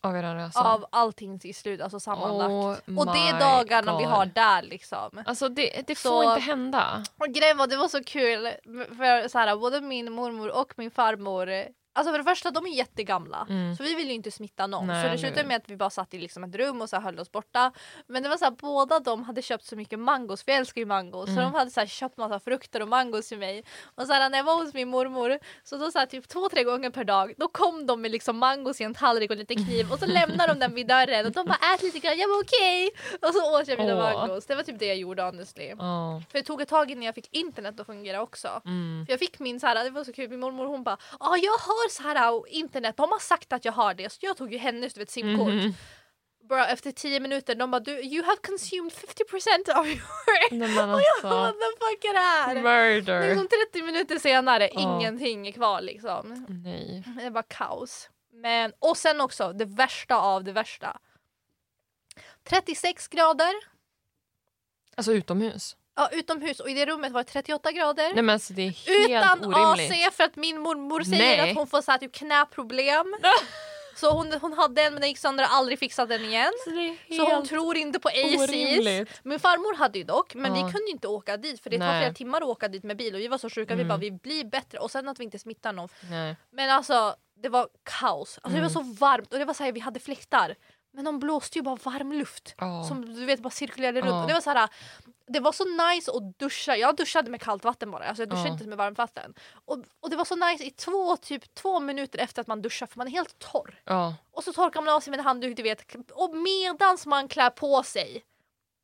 [0.02, 0.60] Av er resa.
[0.74, 2.50] av allting till slut, alltså sammanlagt.
[2.88, 4.12] Oh och det är dagarna vi God.
[4.12, 5.22] har där liksom.
[5.26, 7.04] Alltså det, det Så- får inte hända.
[7.18, 8.48] Och grejen var det var så kul
[8.96, 11.48] för så här, både min mormor och min farmor
[11.96, 13.76] Alltså för det första de är jättegamla Mm.
[13.76, 14.86] så vi vill ju inte smitta någon.
[14.86, 16.96] Nej, så det slutade med att vi bara satt i liksom ett rum och så
[16.96, 17.72] höll oss borta.
[18.06, 20.80] Men det var så här, båda de hade köpt så mycket mangos för jag älskar
[20.80, 21.26] ju mangos.
[21.26, 21.44] Så Mm.
[21.44, 23.64] de hade så här, köpt massa frukter och mangos till mig.
[23.94, 26.48] Och så här, när jag var hos min mormor så då så här, typ två
[26.48, 29.54] tre gånger per dag då kom de med liksom mangos i en tallrik och lite
[29.54, 32.28] kniv och så lämnade de den vid dörren och de bara ät lite grann, jag
[32.28, 32.90] var okej.
[33.22, 34.02] Och så åt jag mina Åh.
[34.26, 34.46] mangos.
[34.46, 35.64] Det var typ det jag gjorde honestly.
[35.78, 36.22] Ja.
[36.30, 38.60] För det tog ett tag innan jag fick internet att fungera också.
[38.64, 39.06] Mm.
[39.06, 41.36] För jag fick min så här, det var så kul, min mormor hon bara ja
[41.36, 44.52] jag har så här internet, de har sagt att jag har det så jag tog
[44.52, 45.48] ju hennes du vet simkort.
[45.54, 45.74] Mhm.
[46.48, 50.52] Bara efter 10 minuter de bara du, you have consumed 50% of your...
[50.52, 51.28] Nej, Och jag bara alltså.
[51.28, 52.54] what the fuck är det här?
[52.62, 53.28] Murder.
[53.28, 54.80] Liksom 30 minuter senare, Ja.
[54.80, 56.46] ingenting är kvar liksom.
[56.64, 57.04] Nej.
[57.22, 58.10] Det var kaos.
[58.32, 60.98] Men, och sen också det värsta av det värsta.
[62.44, 63.52] 36 grader
[64.96, 65.76] Alltså utomhus.
[65.96, 68.04] Ja, utomhus och i det rummet var det 38 grader.
[68.14, 70.08] Nej men alltså det är helt Utan orimligt.
[70.08, 71.50] AC för att min mormor säger Nej.
[71.50, 73.14] att hon får så här, typ knäproblem.
[73.96, 76.52] så hon, hon hade en men den gick sönder och aldrig fixat den igen.
[76.64, 78.50] Så Så hon tror inte på ACs.
[79.22, 80.64] Min farmor hade ju dock men vi Ja.
[80.70, 82.00] kunde ju inte åka dit för det tar Nej.
[82.02, 83.88] flera timmar att åka dit med bil och vi var så sjuka vi Mm.
[83.88, 85.88] bara vi blir bättre och sen att vi inte smittar någon.
[86.10, 86.36] Nej.
[86.52, 87.68] Men alltså det var
[88.00, 88.38] kaos.
[88.42, 88.94] Alltså, Det var så Mm.
[88.94, 90.54] varmt och det var så här, vi hade fläktar.
[90.92, 92.54] Men de blåste ju bara varm luft.
[92.58, 92.84] Ja.
[92.88, 94.10] Som du vet bara cirkulerade runt.
[94.10, 94.20] Ja.
[94.22, 94.68] Och det var så här,
[95.26, 96.76] det var så nice att duscha.
[96.76, 98.04] Jag duschade med kallt vatten bara.
[98.04, 98.52] Alltså jag duschade Ja.
[98.52, 99.34] inte med varmt vatten.
[99.64, 102.86] Och, och det var så nice i två, typ, två minuter efter att man duschar
[102.86, 103.80] för man är helt torr.
[103.84, 104.14] Ja.
[104.32, 105.94] Och så torkar man av sig med en handduk du vet.
[106.12, 108.24] Och medans man klär på sig.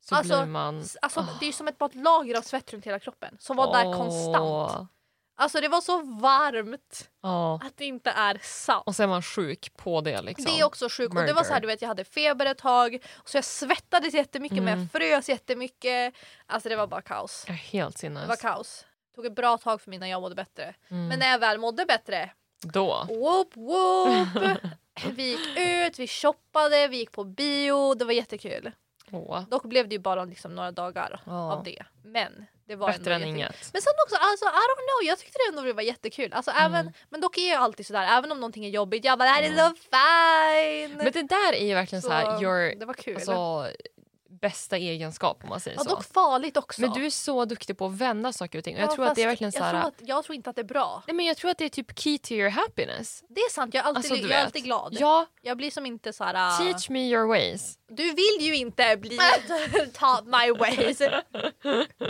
[0.01, 0.83] Så Alltså, blir man...
[1.01, 1.37] Alltså Åh.
[1.39, 3.37] det är som ett bara ett lager av svett runt hela kroppen.
[3.39, 3.97] Som var där Åh.
[3.97, 4.89] konstant.
[5.35, 7.59] Alltså det var så varmt Ja.
[7.63, 8.83] att det inte är sant.
[8.85, 10.45] Och så är man sjuk på det liksom.
[10.45, 11.15] Det är också sjukt.
[11.17, 14.13] Och det var så här, du vet, jag hade feber ett tag, så jag svettades
[14.13, 14.79] jättemycket men Mm.
[14.79, 16.13] jag frös jättemycket.
[16.45, 17.45] Alltså det var bara kaos.
[17.47, 18.41] Är helt Det var sinnes.
[18.41, 18.85] kaos.
[19.11, 20.75] Det tog ett bra tag för mig innan jag mådde bättre.
[20.91, 21.07] Mm.
[21.07, 22.29] Men när jag väl mådde bättre,
[22.63, 23.05] Då.
[23.09, 24.59] whoop whoop!
[25.15, 28.71] vi gick ut, vi shoppade, vi gick på bio, det var jättekul.
[29.13, 29.41] Åh.
[29.49, 31.51] Dock blev det ju bara liksom några dagar Ja.
[31.53, 31.83] av det.
[32.03, 33.69] Men det var Bättre än inget.
[33.73, 36.33] Men sen också, alltså, I don't know, jag tyckte det ändå var jättekul.
[36.33, 36.63] Alltså, Mm.
[36.65, 39.29] även, men dock är jag alltid sådär, även om någonting är jobbigt, jag bara det
[39.31, 40.97] här är så fine!
[40.97, 43.15] Men det där är ju verkligen så, här, your det var kul.
[43.15, 43.67] alltså,
[44.43, 45.89] bästa egenskap om man säger ja, så.
[45.89, 46.81] dock farligt också.
[46.81, 48.75] Men du är så duktig på att vända saker och ting.
[48.75, 49.71] Och jag Ja, tror att det är fast verkligen så jag, här...
[49.71, 51.03] tror att, jag tror inte att det är bra.
[51.07, 53.23] Nej, men jag tror att det är typ key to your happiness.
[53.29, 54.97] Det är sant, jag är alltid, Alltså, jag är alltid glad.
[54.99, 56.57] Ja, Jag blir som inte såhär...
[56.65, 57.77] teach me your ways.
[57.87, 59.17] Du vill ju inte bli
[59.93, 60.97] taught my ways.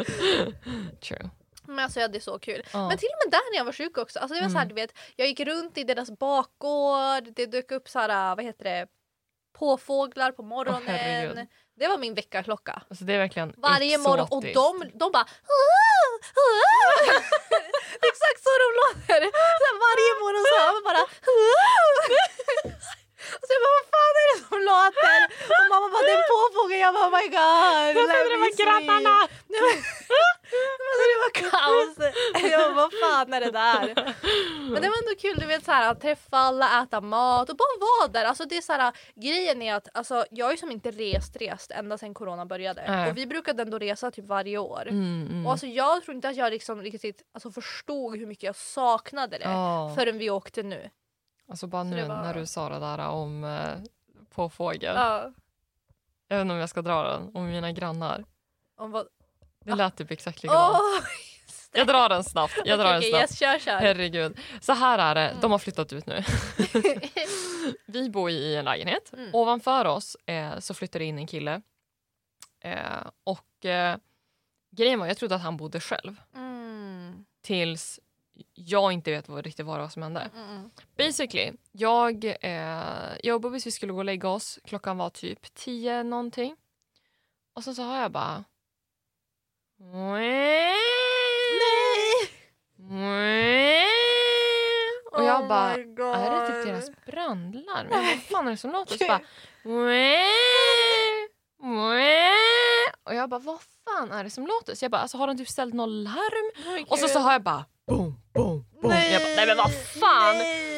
[1.02, 1.30] True.
[1.68, 2.62] Men alltså jag hade så kul.
[2.74, 2.88] Ja.
[2.88, 4.20] Men till och med där när jag var sjuk också.
[4.20, 4.76] Alltså det var så här, Mm.
[4.76, 8.64] du vet, jag gick runt i deras bakgård, det dök upp så här, vad heter
[8.64, 8.88] det,
[9.60, 10.84] påfåglar på morgonen.
[10.88, 11.48] herregud.
[11.80, 12.82] Det var min väckarklocka.
[12.90, 14.56] Alltså det är verkligen Varje morgon och exotiskt.
[14.94, 15.28] de, de bara "Ah!"
[18.02, 19.22] Det är exakt så de låter.
[19.62, 21.04] Så varje morgon så hör man bara
[23.40, 25.20] och så jag bara, vad fan är det som låter?
[25.60, 26.80] Och mamma bara, det är en påfågel.
[26.86, 27.86] Jag bara, oh my god.
[27.98, 29.16] Jag trodde det var grannarna!
[29.54, 29.62] Nej,
[30.80, 31.94] men, alltså, det var kaos.
[32.52, 33.86] Jag bara, vad fan är det där?
[34.72, 37.58] Men det var ändå kul du vet, så här, att träffa alla, äta mat och
[37.58, 38.26] bara vara där.
[38.26, 41.36] Alltså, det är så här, grejen är att alltså, jag har ju som inte rest
[41.36, 42.84] rest ända sedan corona började.
[42.88, 43.10] Nej.
[43.12, 44.82] Och vi brukade ändå resa typ varje år.
[44.90, 45.46] Mm, mm.
[45.46, 49.38] Och alltså, jag tror inte att jag liksom riktigt alltså, förstod hur mycket jag saknade
[49.38, 49.94] det Ja.
[49.98, 50.90] förrän vi åkte nu.
[51.50, 53.76] Alltså bara nu var- när du sa det där om eh,
[54.30, 54.96] på fågel.
[54.96, 55.32] Ja.
[56.28, 58.26] Jag vet inte om jag ska dra den om mina grannar.
[58.78, 59.08] Om vad...
[59.66, 60.78] Det lät typ exakt likadant.
[60.78, 61.04] Åh!
[61.76, 62.54] Jag drar den snabbt.
[62.66, 63.32] Jag drar Okej, den snabbt.
[63.32, 63.80] yes, kör kör.
[63.80, 64.40] Herregud.
[64.62, 65.30] Så här är det.
[65.30, 65.42] Mm.
[65.42, 66.24] De har flyttat ut nu.
[67.86, 69.14] Vi bor i en lägenhet.
[69.14, 69.30] Mm.
[69.34, 71.62] Ovanför oss eh, så flyttar det in en kille.
[72.60, 72.78] Eh,
[73.24, 73.98] och eh,
[74.72, 76.16] grejen var, jag trodde att han bodde själv.
[76.36, 77.26] Mm.
[77.42, 78.00] Tills
[78.54, 80.30] jag inte vet vad, riktigt vad det var som hände.
[80.36, 80.70] Mm.
[80.98, 84.60] Basically, jag, eh, jag och Bubbis vi skulle gå och lägga oss.
[84.64, 86.56] Klockan var typ tio någonting.
[87.54, 88.44] Och så, så har jag bara...
[89.78, 90.74] Nej!
[95.12, 97.88] Och jag Oh bara, är det typ deras brandlarm?
[97.90, 98.98] Vad fan är det som låter?
[98.98, 99.08] Så Gud.
[99.08, 99.22] bara...
[103.04, 104.76] Och jag bara, vad fan är det som låter?
[104.76, 106.78] Så jag bara, alltså, har de typ ställt något larm?
[106.78, 108.92] Oh Och så, så har jag bara, boom, boom, boom.
[109.12, 110.38] Jag bara, nej men vad fan!
[110.38, 110.70] Nej.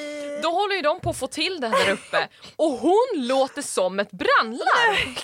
[0.44, 4.00] Då håller ju de på att få till det där uppe och hon låter som
[4.00, 5.16] ett brandlarm.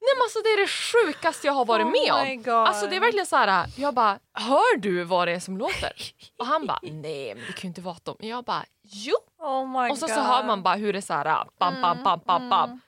[0.00, 2.42] Nej men alltså det är det sjukaste jag har varit Oh med om.
[2.42, 2.54] God.
[2.54, 3.66] Alltså det är verkligen så här.
[3.76, 5.92] jag bara, hör du vad det är som låter?
[6.38, 8.16] Och han bara, nej men det kan ju inte vara dem.
[8.18, 9.14] Jag bara, jo.
[9.38, 10.14] Oh my Och så, God.
[10.14, 12.70] så hör man bara hur det är så här, bam, bam, bam, bam, bam.
[12.70, 12.80] Mm.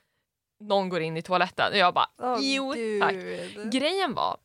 [0.63, 3.01] Någon går in i toaletten och jag bara, Åh, jo Gud.
[3.01, 3.15] tack.
[3.71, 4.37] Grejen var,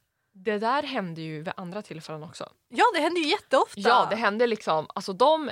[0.53, 2.53] det där hände ju vid andra tillfällen också.
[2.69, 3.81] Ja det händer ju jätteofta.
[3.81, 5.51] Ja det hände liksom, alltså de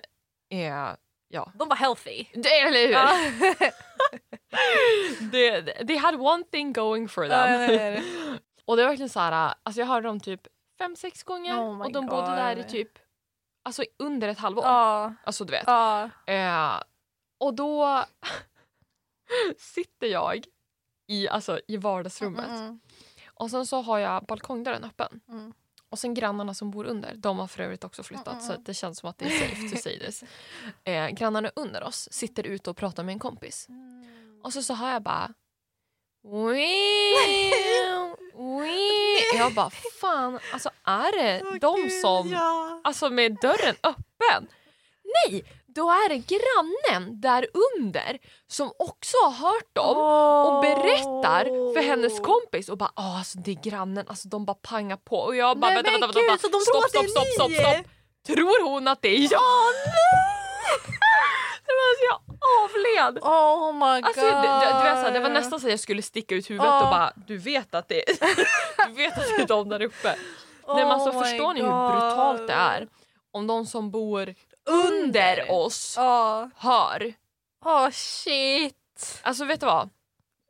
[0.49, 0.97] är,
[1.29, 1.53] ja.
[1.55, 2.25] De var healthy.
[2.35, 2.93] Det, eller hur?
[2.93, 3.19] Ja.
[5.33, 8.03] det, they had one thing going for Ja, them.
[8.65, 10.41] och det var verkligen så här, alltså jag hörde dem typ
[10.79, 12.69] fem, sex gånger Oh och de bodde där i God.
[12.69, 12.99] typ
[13.63, 14.65] alltså under ett halvår.
[14.65, 15.15] Ja.
[15.25, 15.65] Alltså du vet.
[15.67, 16.11] Ja.
[16.27, 16.83] Eh,
[17.39, 18.05] och då
[19.59, 20.45] sitter jag
[21.07, 22.81] i, alltså, i vardagsrummet Mm,
[23.35, 25.21] och sen så har jag balkongdörren öppen.
[25.29, 25.53] mm.
[25.89, 28.61] Och sen grannarna som bor under, de har för övrigt också flyttat Mm, så mm.
[28.61, 30.25] att det känns som att det är safe to say this.
[30.85, 33.69] Eh, grannarna under oss sitter ute och pratar med en kompis.
[34.43, 35.35] Och så, så hör jag bara...
[39.39, 39.71] Jag bara,
[40.01, 42.37] fan, alltså är det de som...
[42.85, 44.49] Alltså med dörren öppen?
[45.29, 45.45] Nej,
[45.75, 49.97] då är det grannen där under som också har hört dem
[50.47, 54.55] och berättar för hennes kompis och bara ah, alltså det är grannen, alltså de bara
[54.55, 57.53] pangar på och jag bara Nej, vänta, vänta, gud, vänta, tror stopp, stopp, stopp, stopp,
[57.53, 57.87] stopp.
[58.27, 59.41] Tror hon att det är jag?
[61.67, 62.21] det var så jag
[62.65, 63.23] avled.
[63.23, 64.05] Oh my god.
[64.05, 66.35] Alltså, det, det, det, var så här, det var nästan så att jag skulle sticka
[66.35, 66.85] ut huvudet Ja.
[66.85, 68.15] och bara du vet att det är,
[68.89, 70.17] du vet att det är de där uppe.
[70.69, 71.91] Nej, men alltså, Oh förstår ni hur God.
[71.93, 72.89] brutalt det är
[73.31, 74.35] om de som bor
[74.71, 76.51] under oss Ja.
[76.57, 77.15] hör?
[77.65, 79.21] Oh shit.
[79.23, 79.89] Alltså vet du vad?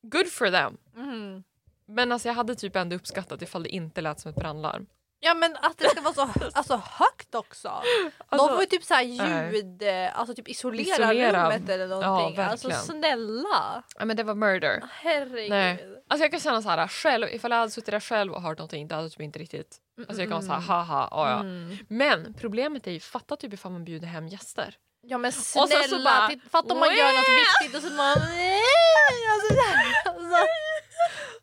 [0.03, 0.77] Good for them.
[0.96, 1.44] Mm.
[1.87, 4.87] Men alltså, jag hade typ ändå uppskattat ifall det inte lät som ett brandlarm.
[5.25, 7.69] Ja men att det ska vara så alltså, högt också.
[7.69, 9.55] Alltså, de får ju typ såhär nej.
[9.55, 11.45] ljud, eh, alltså typ isolera, Isolera.
[11.45, 12.35] rummet eller någonting.
[12.37, 13.83] Ja, alltså snälla.
[13.99, 14.83] Ja, men det var murder.
[14.91, 15.51] Herregud.
[15.51, 15.87] Nej.
[16.09, 18.59] Alltså jag kan känna så här själv, ifall jag hade suttit där själv och hört
[18.59, 19.77] någonting, det hade typ inte riktigt...
[19.99, 21.41] Alltså jag kan vara så här, haha, ja, ja.
[21.41, 21.77] Mm.
[21.89, 24.77] Men problemet är ju, fatta typ ifall man bjuder hem gäster.
[25.07, 28.07] Ja men så snälla, bara, titt- fatta om man gör något viktigt och så man...
[29.33, 29.55] Alltså,
[30.09, 30.63] alltså,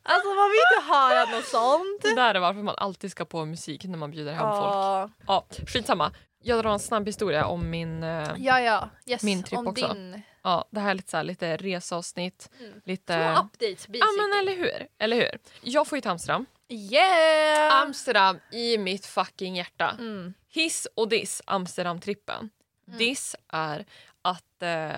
[0.03, 2.01] alltså man vill inte höra något sånt.
[2.01, 5.11] Det där är varför man alltid ska på musik när man bjuder hem folk.
[5.27, 6.11] Ja, skitsamma.
[6.43, 8.03] Jag drar en snabb historia om min...
[8.03, 8.59] eh, ja.
[8.61, 8.89] ja.
[9.05, 9.87] Yes, Min tripp om också.
[9.87, 10.21] din...
[10.43, 12.49] ja, det här är lite, så här, lite reseavsnitt.
[12.59, 12.81] Mm.
[12.85, 13.13] Lite...
[13.13, 14.39] Små updates Ja men basically.
[14.39, 15.39] eller hur, eller hur.
[15.61, 16.45] Jag får ju till Amsterdam.
[16.69, 17.81] Yeah!
[17.81, 19.95] Amsterdam i mitt fucking hjärta.
[19.99, 20.33] Mm.
[20.49, 22.49] Hiss och diss Amsterdam-trippen.
[22.87, 22.97] Mm.
[22.97, 23.85] Diss är
[24.21, 24.61] att...
[24.61, 24.91] Eh,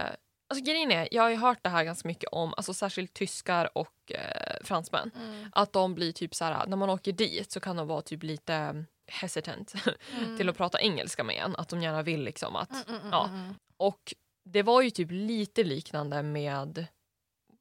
[0.49, 3.77] alltså grejen är, jag har ju hört det här ganska mycket om, alltså särskilt tyskar
[3.77, 5.11] och eh, fransmän.
[5.15, 5.49] Mm.
[5.53, 8.23] Att de blir typ så här, när man åker dit så kan de vara typ
[8.23, 9.73] lite hesitant
[10.17, 10.37] Mm.
[10.37, 11.55] till att prata engelska med en.
[11.55, 12.71] Att de gärna vill liksom att...
[12.71, 13.27] Mm, mm, mm, ja.
[13.27, 13.55] mm.
[13.77, 14.13] Och
[14.45, 16.85] det var ju typ lite liknande med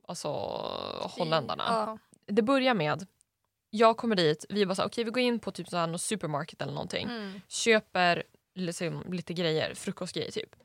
[0.08, 0.28] alltså
[1.00, 1.64] holländarna.
[1.68, 1.98] Ja.
[2.26, 3.06] Det börjar med,
[3.70, 5.86] jag kommer dit, vi bara så här, okej vi går in på typ så här
[5.86, 7.08] någon supermarket eller någonting.
[7.48, 8.22] Köper
[8.54, 10.56] liksom, lite grejer, frukostgrejer typ.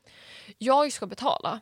[0.58, 1.60] Jag ska betala.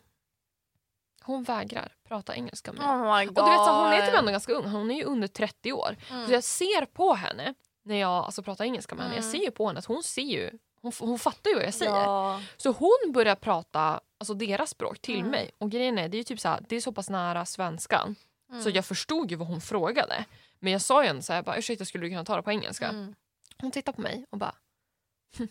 [1.27, 2.91] Hon vägrar prata engelska med mig.
[2.91, 3.39] Oh my god.
[3.39, 5.73] Och du vet så, hon är typ ändå ganska ung, hon är ju under 30
[5.73, 5.97] år.
[6.11, 6.27] Mm.
[6.27, 9.17] Så jag ser på henne när jag alltså, pratar engelska med henne.
[9.17, 9.33] Jag Mm.
[9.33, 10.51] ser ju på henne att hon ser ju,
[10.83, 11.93] hon, hon fattar ju vad jag säger.
[11.93, 12.41] Ja.
[12.57, 15.31] Så hon börjar prata alltså, deras språk till Mm.
[15.31, 15.51] mig.
[15.59, 18.17] Och grejen är, det är ju typ så, här, det är så pass nära svenskan.
[18.51, 18.63] Mm.
[18.63, 20.25] Så jag förstod ju vad hon frågade.
[20.59, 22.51] Men jag sa ju ändå så här, bara, ursäkta skulle du kunna ta det på
[22.51, 22.89] engelska?
[22.89, 23.15] Mm.
[23.61, 24.55] Hon tittar på mig och bara
[25.39, 25.49] "Hm."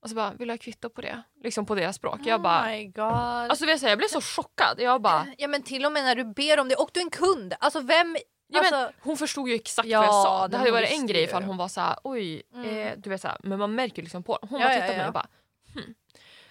[0.00, 1.22] Och så bara, vill du ha kvitto på det?
[1.44, 2.20] Liksom på deras språk.
[2.24, 3.04] Jag bara, Oh my god.
[3.04, 4.80] alltså jag, jag blev så chockad.
[4.80, 7.04] Jag bara, ja men till och med när du ber om det och du är
[7.04, 7.54] en kund.
[7.60, 8.16] Alltså vem...
[8.48, 10.48] ja, men, alltså, hon förstod ju exakt Ja, vad jag sa.
[10.48, 12.76] Det hade varit en grej ifall hon var så här, oj, Mm.
[12.86, 14.98] eh, du vet så här, men man märker liksom på Hon Ja, bara tittade på
[14.98, 15.26] mig och bara,
[15.74, 15.94] hm.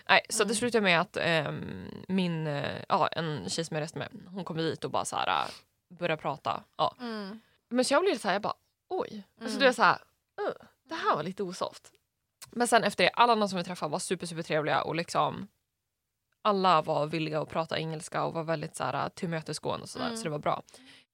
[0.10, 0.48] Nej, så Mm.
[0.50, 4.46] det slutade med att ehm, min, eh, ja, en tjej som jag reste med, hon
[4.46, 6.64] kom dit och bara så här, äh, började prata.
[6.78, 6.96] Ja.
[7.00, 7.40] mm.
[7.70, 8.54] Men så jag blev så här, jag bara
[8.90, 9.24] oj.
[9.42, 9.60] Alltså Mm.
[9.60, 9.98] du är så här,
[10.42, 10.58] "Ugh,
[10.90, 11.92] det här var lite osoft.
[12.52, 15.48] Men sen efter det, alla andra som vi träffade var super super trevliga och liksom
[16.42, 20.18] alla var villiga att prata engelska och var väldigt så här tillmötesgående och sådär Mm.
[20.18, 20.64] så det var bra.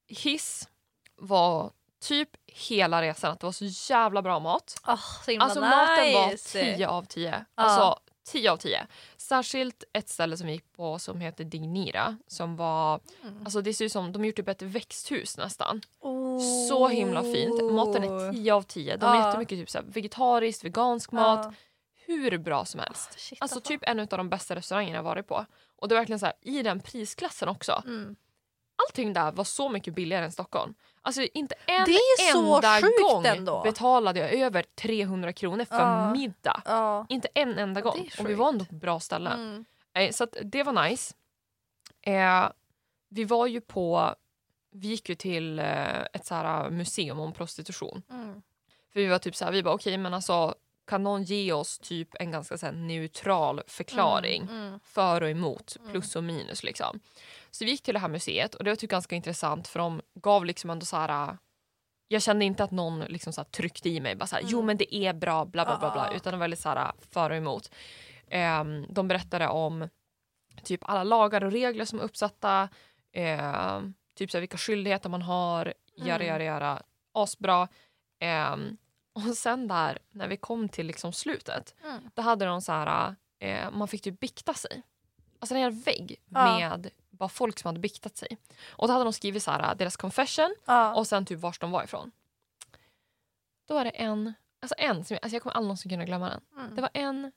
[0.07, 0.69] Hiss
[1.15, 4.75] var typ hela resan att det var så jävla bra mat.
[4.83, 5.75] Ah, så Alltså nice.
[5.75, 7.45] maten var 10 av 10.
[7.55, 7.63] Ja.
[7.63, 8.87] Alltså 10 av 10.
[9.17, 13.37] Särskilt ett ställe som vi gick på som heter Dignira som var, Mm.
[13.45, 15.81] alltså det ser ut som, de gjort typ ett växthus nästan.
[15.99, 16.67] Oh.
[16.69, 17.71] Så himla fint.
[17.71, 18.97] Maten är 10 av 10.
[18.97, 19.27] De har Ja.
[19.27, 21.45] jättemycket typ så här, vegetariskt, vegansk mat.
[21.45, 21.53] Ja.
[22.05, 23.09] Hur bra som helst.
[23.13, 25.45] Ah, shit, Alltså typ en av de bästa restaurangerna jag varit på.
[25.75, 27.83] Och det är verkligen så här, i den prisklassen också.
[27.85, 28.15] Mm.
[28.87, 30.73] Allting där var så mycket billigare än Stockholm.
[31.05, 33.61] Alltså inte en Det är så enda gång ändå.
[33.63, 36.11] betalade jag över 300 kronor för Ja.
[36.13, 36.61] middag.
[36.65, 37.05] Ja.
[37.09, 38.09] Inte en enda gång.
[38.19, 39.39] Och vi var ändå på bra ställen.
[39.39, 39.65] Mm.
[39.95, 41.13] Nej, så det var nice.
[42.01, 42.45] Eh,
[43.09, 44.15] vi var ju på...
[44.71, 48.01] Vi gick ju till eh, ett så här museum om prostitution.
[48.09, 48.41] Mm.
[48.93, 50.55] För vi var typ så här, vi bara okej men alltså
[50.87, 54.55] kan någon ge oss typ en ganska så neutral förklaring Mm.
[54.67, 54.79] Mm.
[54.83, 55.91] för och emot, Mm.
[55.91, 56.99] plus och minus liksom.
[57.55, 60.01] Så vi gick till det här museet och det var typ ganska intressant för de
[60.15, 61.37] gav liksom ändå så här
[62.07, 64.65] jag kände inte att någon liksom så tryckte i mig bara så här, jo Mm.
[64.65, 66.13] men det är bra bla bla bla, bla Ah.
[66.15, 67.71] utan det var väldigt så här för och emot.
[68.27, 69.89] Ehm, de berättade om
[70.63, 72.69] typ alla lagar och regler som är uppsatta,
[73.11, 76.07] ehm, typ så här, vilka skyldigheter man har, Mm.
[76.07, 76.81] jara jara,
[77.13, 77.67] asbra.
[78.19, 78.77] Ehm,
[79.13, 82.09] och sen där när vi kom till liksom slutet Mm.
[82.13, 84.81] då hade de så här, eh, man fick typ bikta sig.
[85.39, 86.89] Alltså en hel vägg med
[87.23, 88.37] bara folk som hade biktat sig.
[88.69, 90.93] Och då hade de skrivit så här, deras confession Ja.
[90.93, 92.11] och sen typ vars de var ifrån.
[93.67, 96.41] Då var det en, alltså en som alltså jag kommer aldrig någonsin kunna glömma den.
[96.57, 96.75] Mm.
[96.75, 97.31] Det var en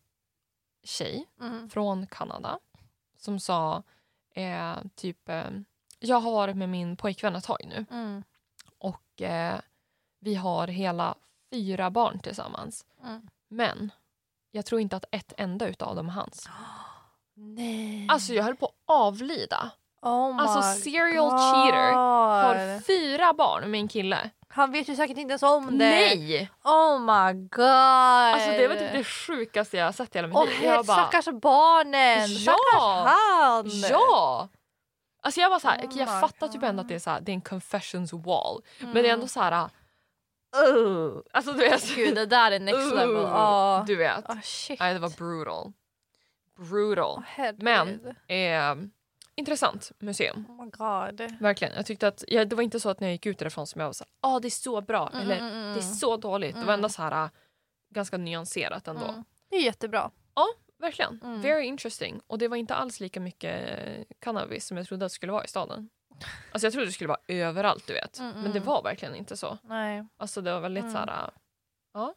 [0.84, 1.70] tjej Mm.
[1.70, 2.58] från Kanada
[3.18, 3.82] som sa
[4.34, 5.50] eh, typ eh,
[5.98, 8.22] jag har varit med min pojkvän ett tag nu Mm.
[8.78, 9.60] och eh,
[10.18, 11.14] vi har hela
[11.50, 12.86] fyra barn tillsammans.
[13.04, 13.28] Mm.
[13.48, 13.90] Men
[14.50, 16.48] jag tror inte att ett enda utav dem är hans.
[17.36, 18.06] Nej.
[18.10, 19.70] Alltså jag höll på att avlida.
[20.02, 22.86] oh Alltså serial cheater har God.
[22.86, 24.30] fyra barn med en kille.
[24.48, 25.84] Han vet ju säkert inte ens om det.
[25.84, 26.50] Nej!
[26.64, 27.64] Oh my god.
[28.34, 30.58] Alltså det var typ det sjukaste jag sett i hela mitt liv.
[30.58, 32.26] herre, Jag bara, stackars barnen.
[32.32, 32.42] Ja.
[32.42, 33.90] Stackars han.
[33.90, 34.48] ja!
[35.22, 36.88] Alltså jag var så här, Oh jag fattar typ ändå att God.
[36.88, 38.62] det är, så här, det är en confessions wall.
[38.80, 38.92] Mm.
[38.92, 39.68] Men det är ändå så här...
[40.56, 41.94] Uh, alltså du vet.
[41.94, 43.22] Gud det där är next uh, level.
[43.22, 43.84] Ja.
[43.86, 44.28] Du vet.
[44.28, 44.80] Oh, shit.
[44.80, 45.72] Nej, det var brutal.
[46.56, 47.22] Brutal.
[47.26, 47.62] Herregud.
[47.62, 48.88] Men- Eh,
[49.34, 50.44] intressant museum.
[50.48, 51.36] Oh my god.
[51.40, 51.74] Verkligen.
[51.76, 53.80] Jag tyckte att, ja, det var inte så att när jag gick ut därifrån som
[53.80, 56.16] jag var så ah, det är så bra Mm, eller mm, mm, det är så
[56.16, 56.54] dåligt.
[56.54, 56.74] Det var Mm.
[56.74, 57.30] ändå så här äh,
[57.90, 59.04] ganska nyanserat ändå.
[59.04, 59.24] Mm.
[59.50, 60.10] Det är jättebra.
[60.78, 61.20] Verkligen.
[61.24, 61.40] Mm.
[61.42, 62.20] Very interesting.
[62.26, 65.32] Och det var inte alls lika mycket eh, cannabis som jag trodde att det skulle
[65.32, 65.88] vara i staden.
[66.52, 68.20] Alltså jag trodde det skulle vara överallt du vet.
[68.20, 69.58] Men det var verkligen inte så.
[69.62, 70.06] Nej.
[70.16, 70.92] Alltså det var väldigt Mm.
[70.92, 71.30] så här, äh,
[71.94, 72.14] ja.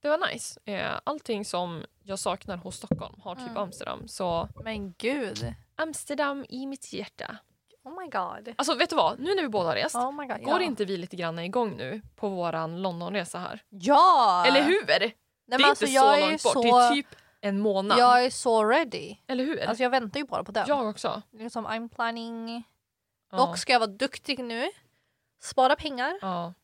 [0.00, 0.60] Det var nice.
[0.64, 3.56] Eh, allting som jag saknar hos Stockholm har typ Mm.
[3.56, 4.08] Amsterdam.
[4.08, 5.54] Så Men gud.
[5.76, 7.36] Amsterdam i mitt hjärta.
[7.84, 8.54] Oh my god.
[8.56, 9.18] Alltså vet du vad?
[9.18, 9.94] Nu när vi båda har rest.
[9.94, 10.44] Oh god.
[10.44, 10.62] Går ja.
[10.62, 13.62] inte vi lite grann igång nu på våran Londonresa här?
[13.68, 14.44] Ja!
[14.46, 14.86] Eller hur?
[14.86, 16.52] Nej, det är alltså, inte jag så är långt bort.
[16.52, 16.62] Så...
[16.62, 17.06] Det är typ
[17.40, 17.98] en månad.
[17.98, 19.16] Jag är så ready.
[19.26, 19.64] Eller hur?
[19.64, 20.64] Alltså jag väntar ju bara på den.
[20.68, 21.22] jag också.
[21.30, 22.64] Liksom I'm planning.
[23.30, 23.38] Ja.
[23.38, 24.70] Dock ska jag vara duktig nu.
[25.42, 26.54] Spara pengar Ja.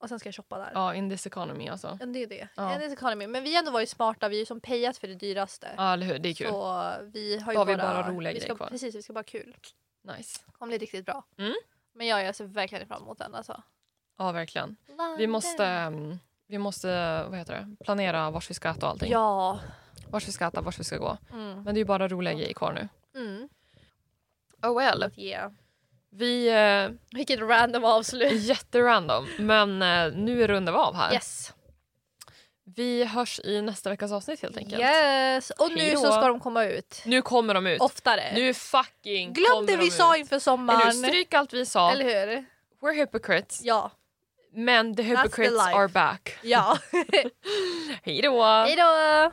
[0.00, 0.70] Och sen ska jag shoppa där.
[0.74, 1.98] ja, in this economy alltså.
[2.00, 2.48] Ja, Det är det.
[2.54, 2.72] Ja.
[2.72, 2.78] Ja.
[2.78, 3.26] Det är economy.
[3.26, 4.28] Men vi har ändå varit smarta.
[4.28, 5.68] Vi har ju som payat för det dyraste.
[5.76, 6.18] Ja, eller hur?
[6.18, 6.48] Det är kul.
[6.48, 8.66] Så vi har ju har vi bara, bara roliga vi ska, grejer kvar.
[8.66, 9.56] Precis, vi ska bara ha kul.
[10.02, 10.40] Nice.
[10.46, 11.24] Det kommer bli riktigt bra.
[11.38, 11.54] Mm.
[11.92, 13.62] Men jag, jag ser verkligen fram emot den alltså.
[14.18, 14.76] Ja, verkligen.
[15.18, 16.88] Vi måste, mm, vi måste
[17.28, 17.84] vad heter det?
[17.84, 19.10] planera vart vi ska äta och allting.
[19.12, 19.60] Ja.
[20.10, 21.18] Vart vi ska äta, vart vi ska gå.
[21.32, 21.62] Mm.
[21.62, 22.88] Men det är ju bara roliga grejer kvar nu.
[23.20, 23.48] Mm.
[24.62, 25.10] Oh well.
[25.16, 25.52] Yeah.
[26.12, 26.48] Vi...
[26.48, 28.32] Eh, Vilket random avslut.
[28.42, 29.28] jätterandom.
[29.38, 31.12] Men eh, nu rundar vi av här.
[31.12, 31.52] Yes.
[32.76, 34.82] Vi hörs i nästa veckas avsnitt helt enkelt.
[34.82, 35.50] Yes.
[35.50, 36.00] Och nu Hejdå.
[36.00, 37.02] så ska de komma ut.
[37.06, 37.80] Nu kommer de ut.
[37.80, 38.32] Oftare.
[38.34, 40.20] Nu fucking Glöm kommer det de vi sa ut.
[40.20, 40.40] inför Eller hur?
[40.40, 40.92] sommaren.
[40.92, 41.90] Stryk allt vi sa.
[41.92, 42.44] Eller hur?
[42.80, 43.60] We're hypocrites.
[43.64, 43.90] Ja.
[44.52, 45.76] Men the the hypocrites life.
[45.76, 46.38] are back.
[46.42, 46.78] Ja.
[48.02, 48.44] Hej då!
[48.44, 49.32] Hej då!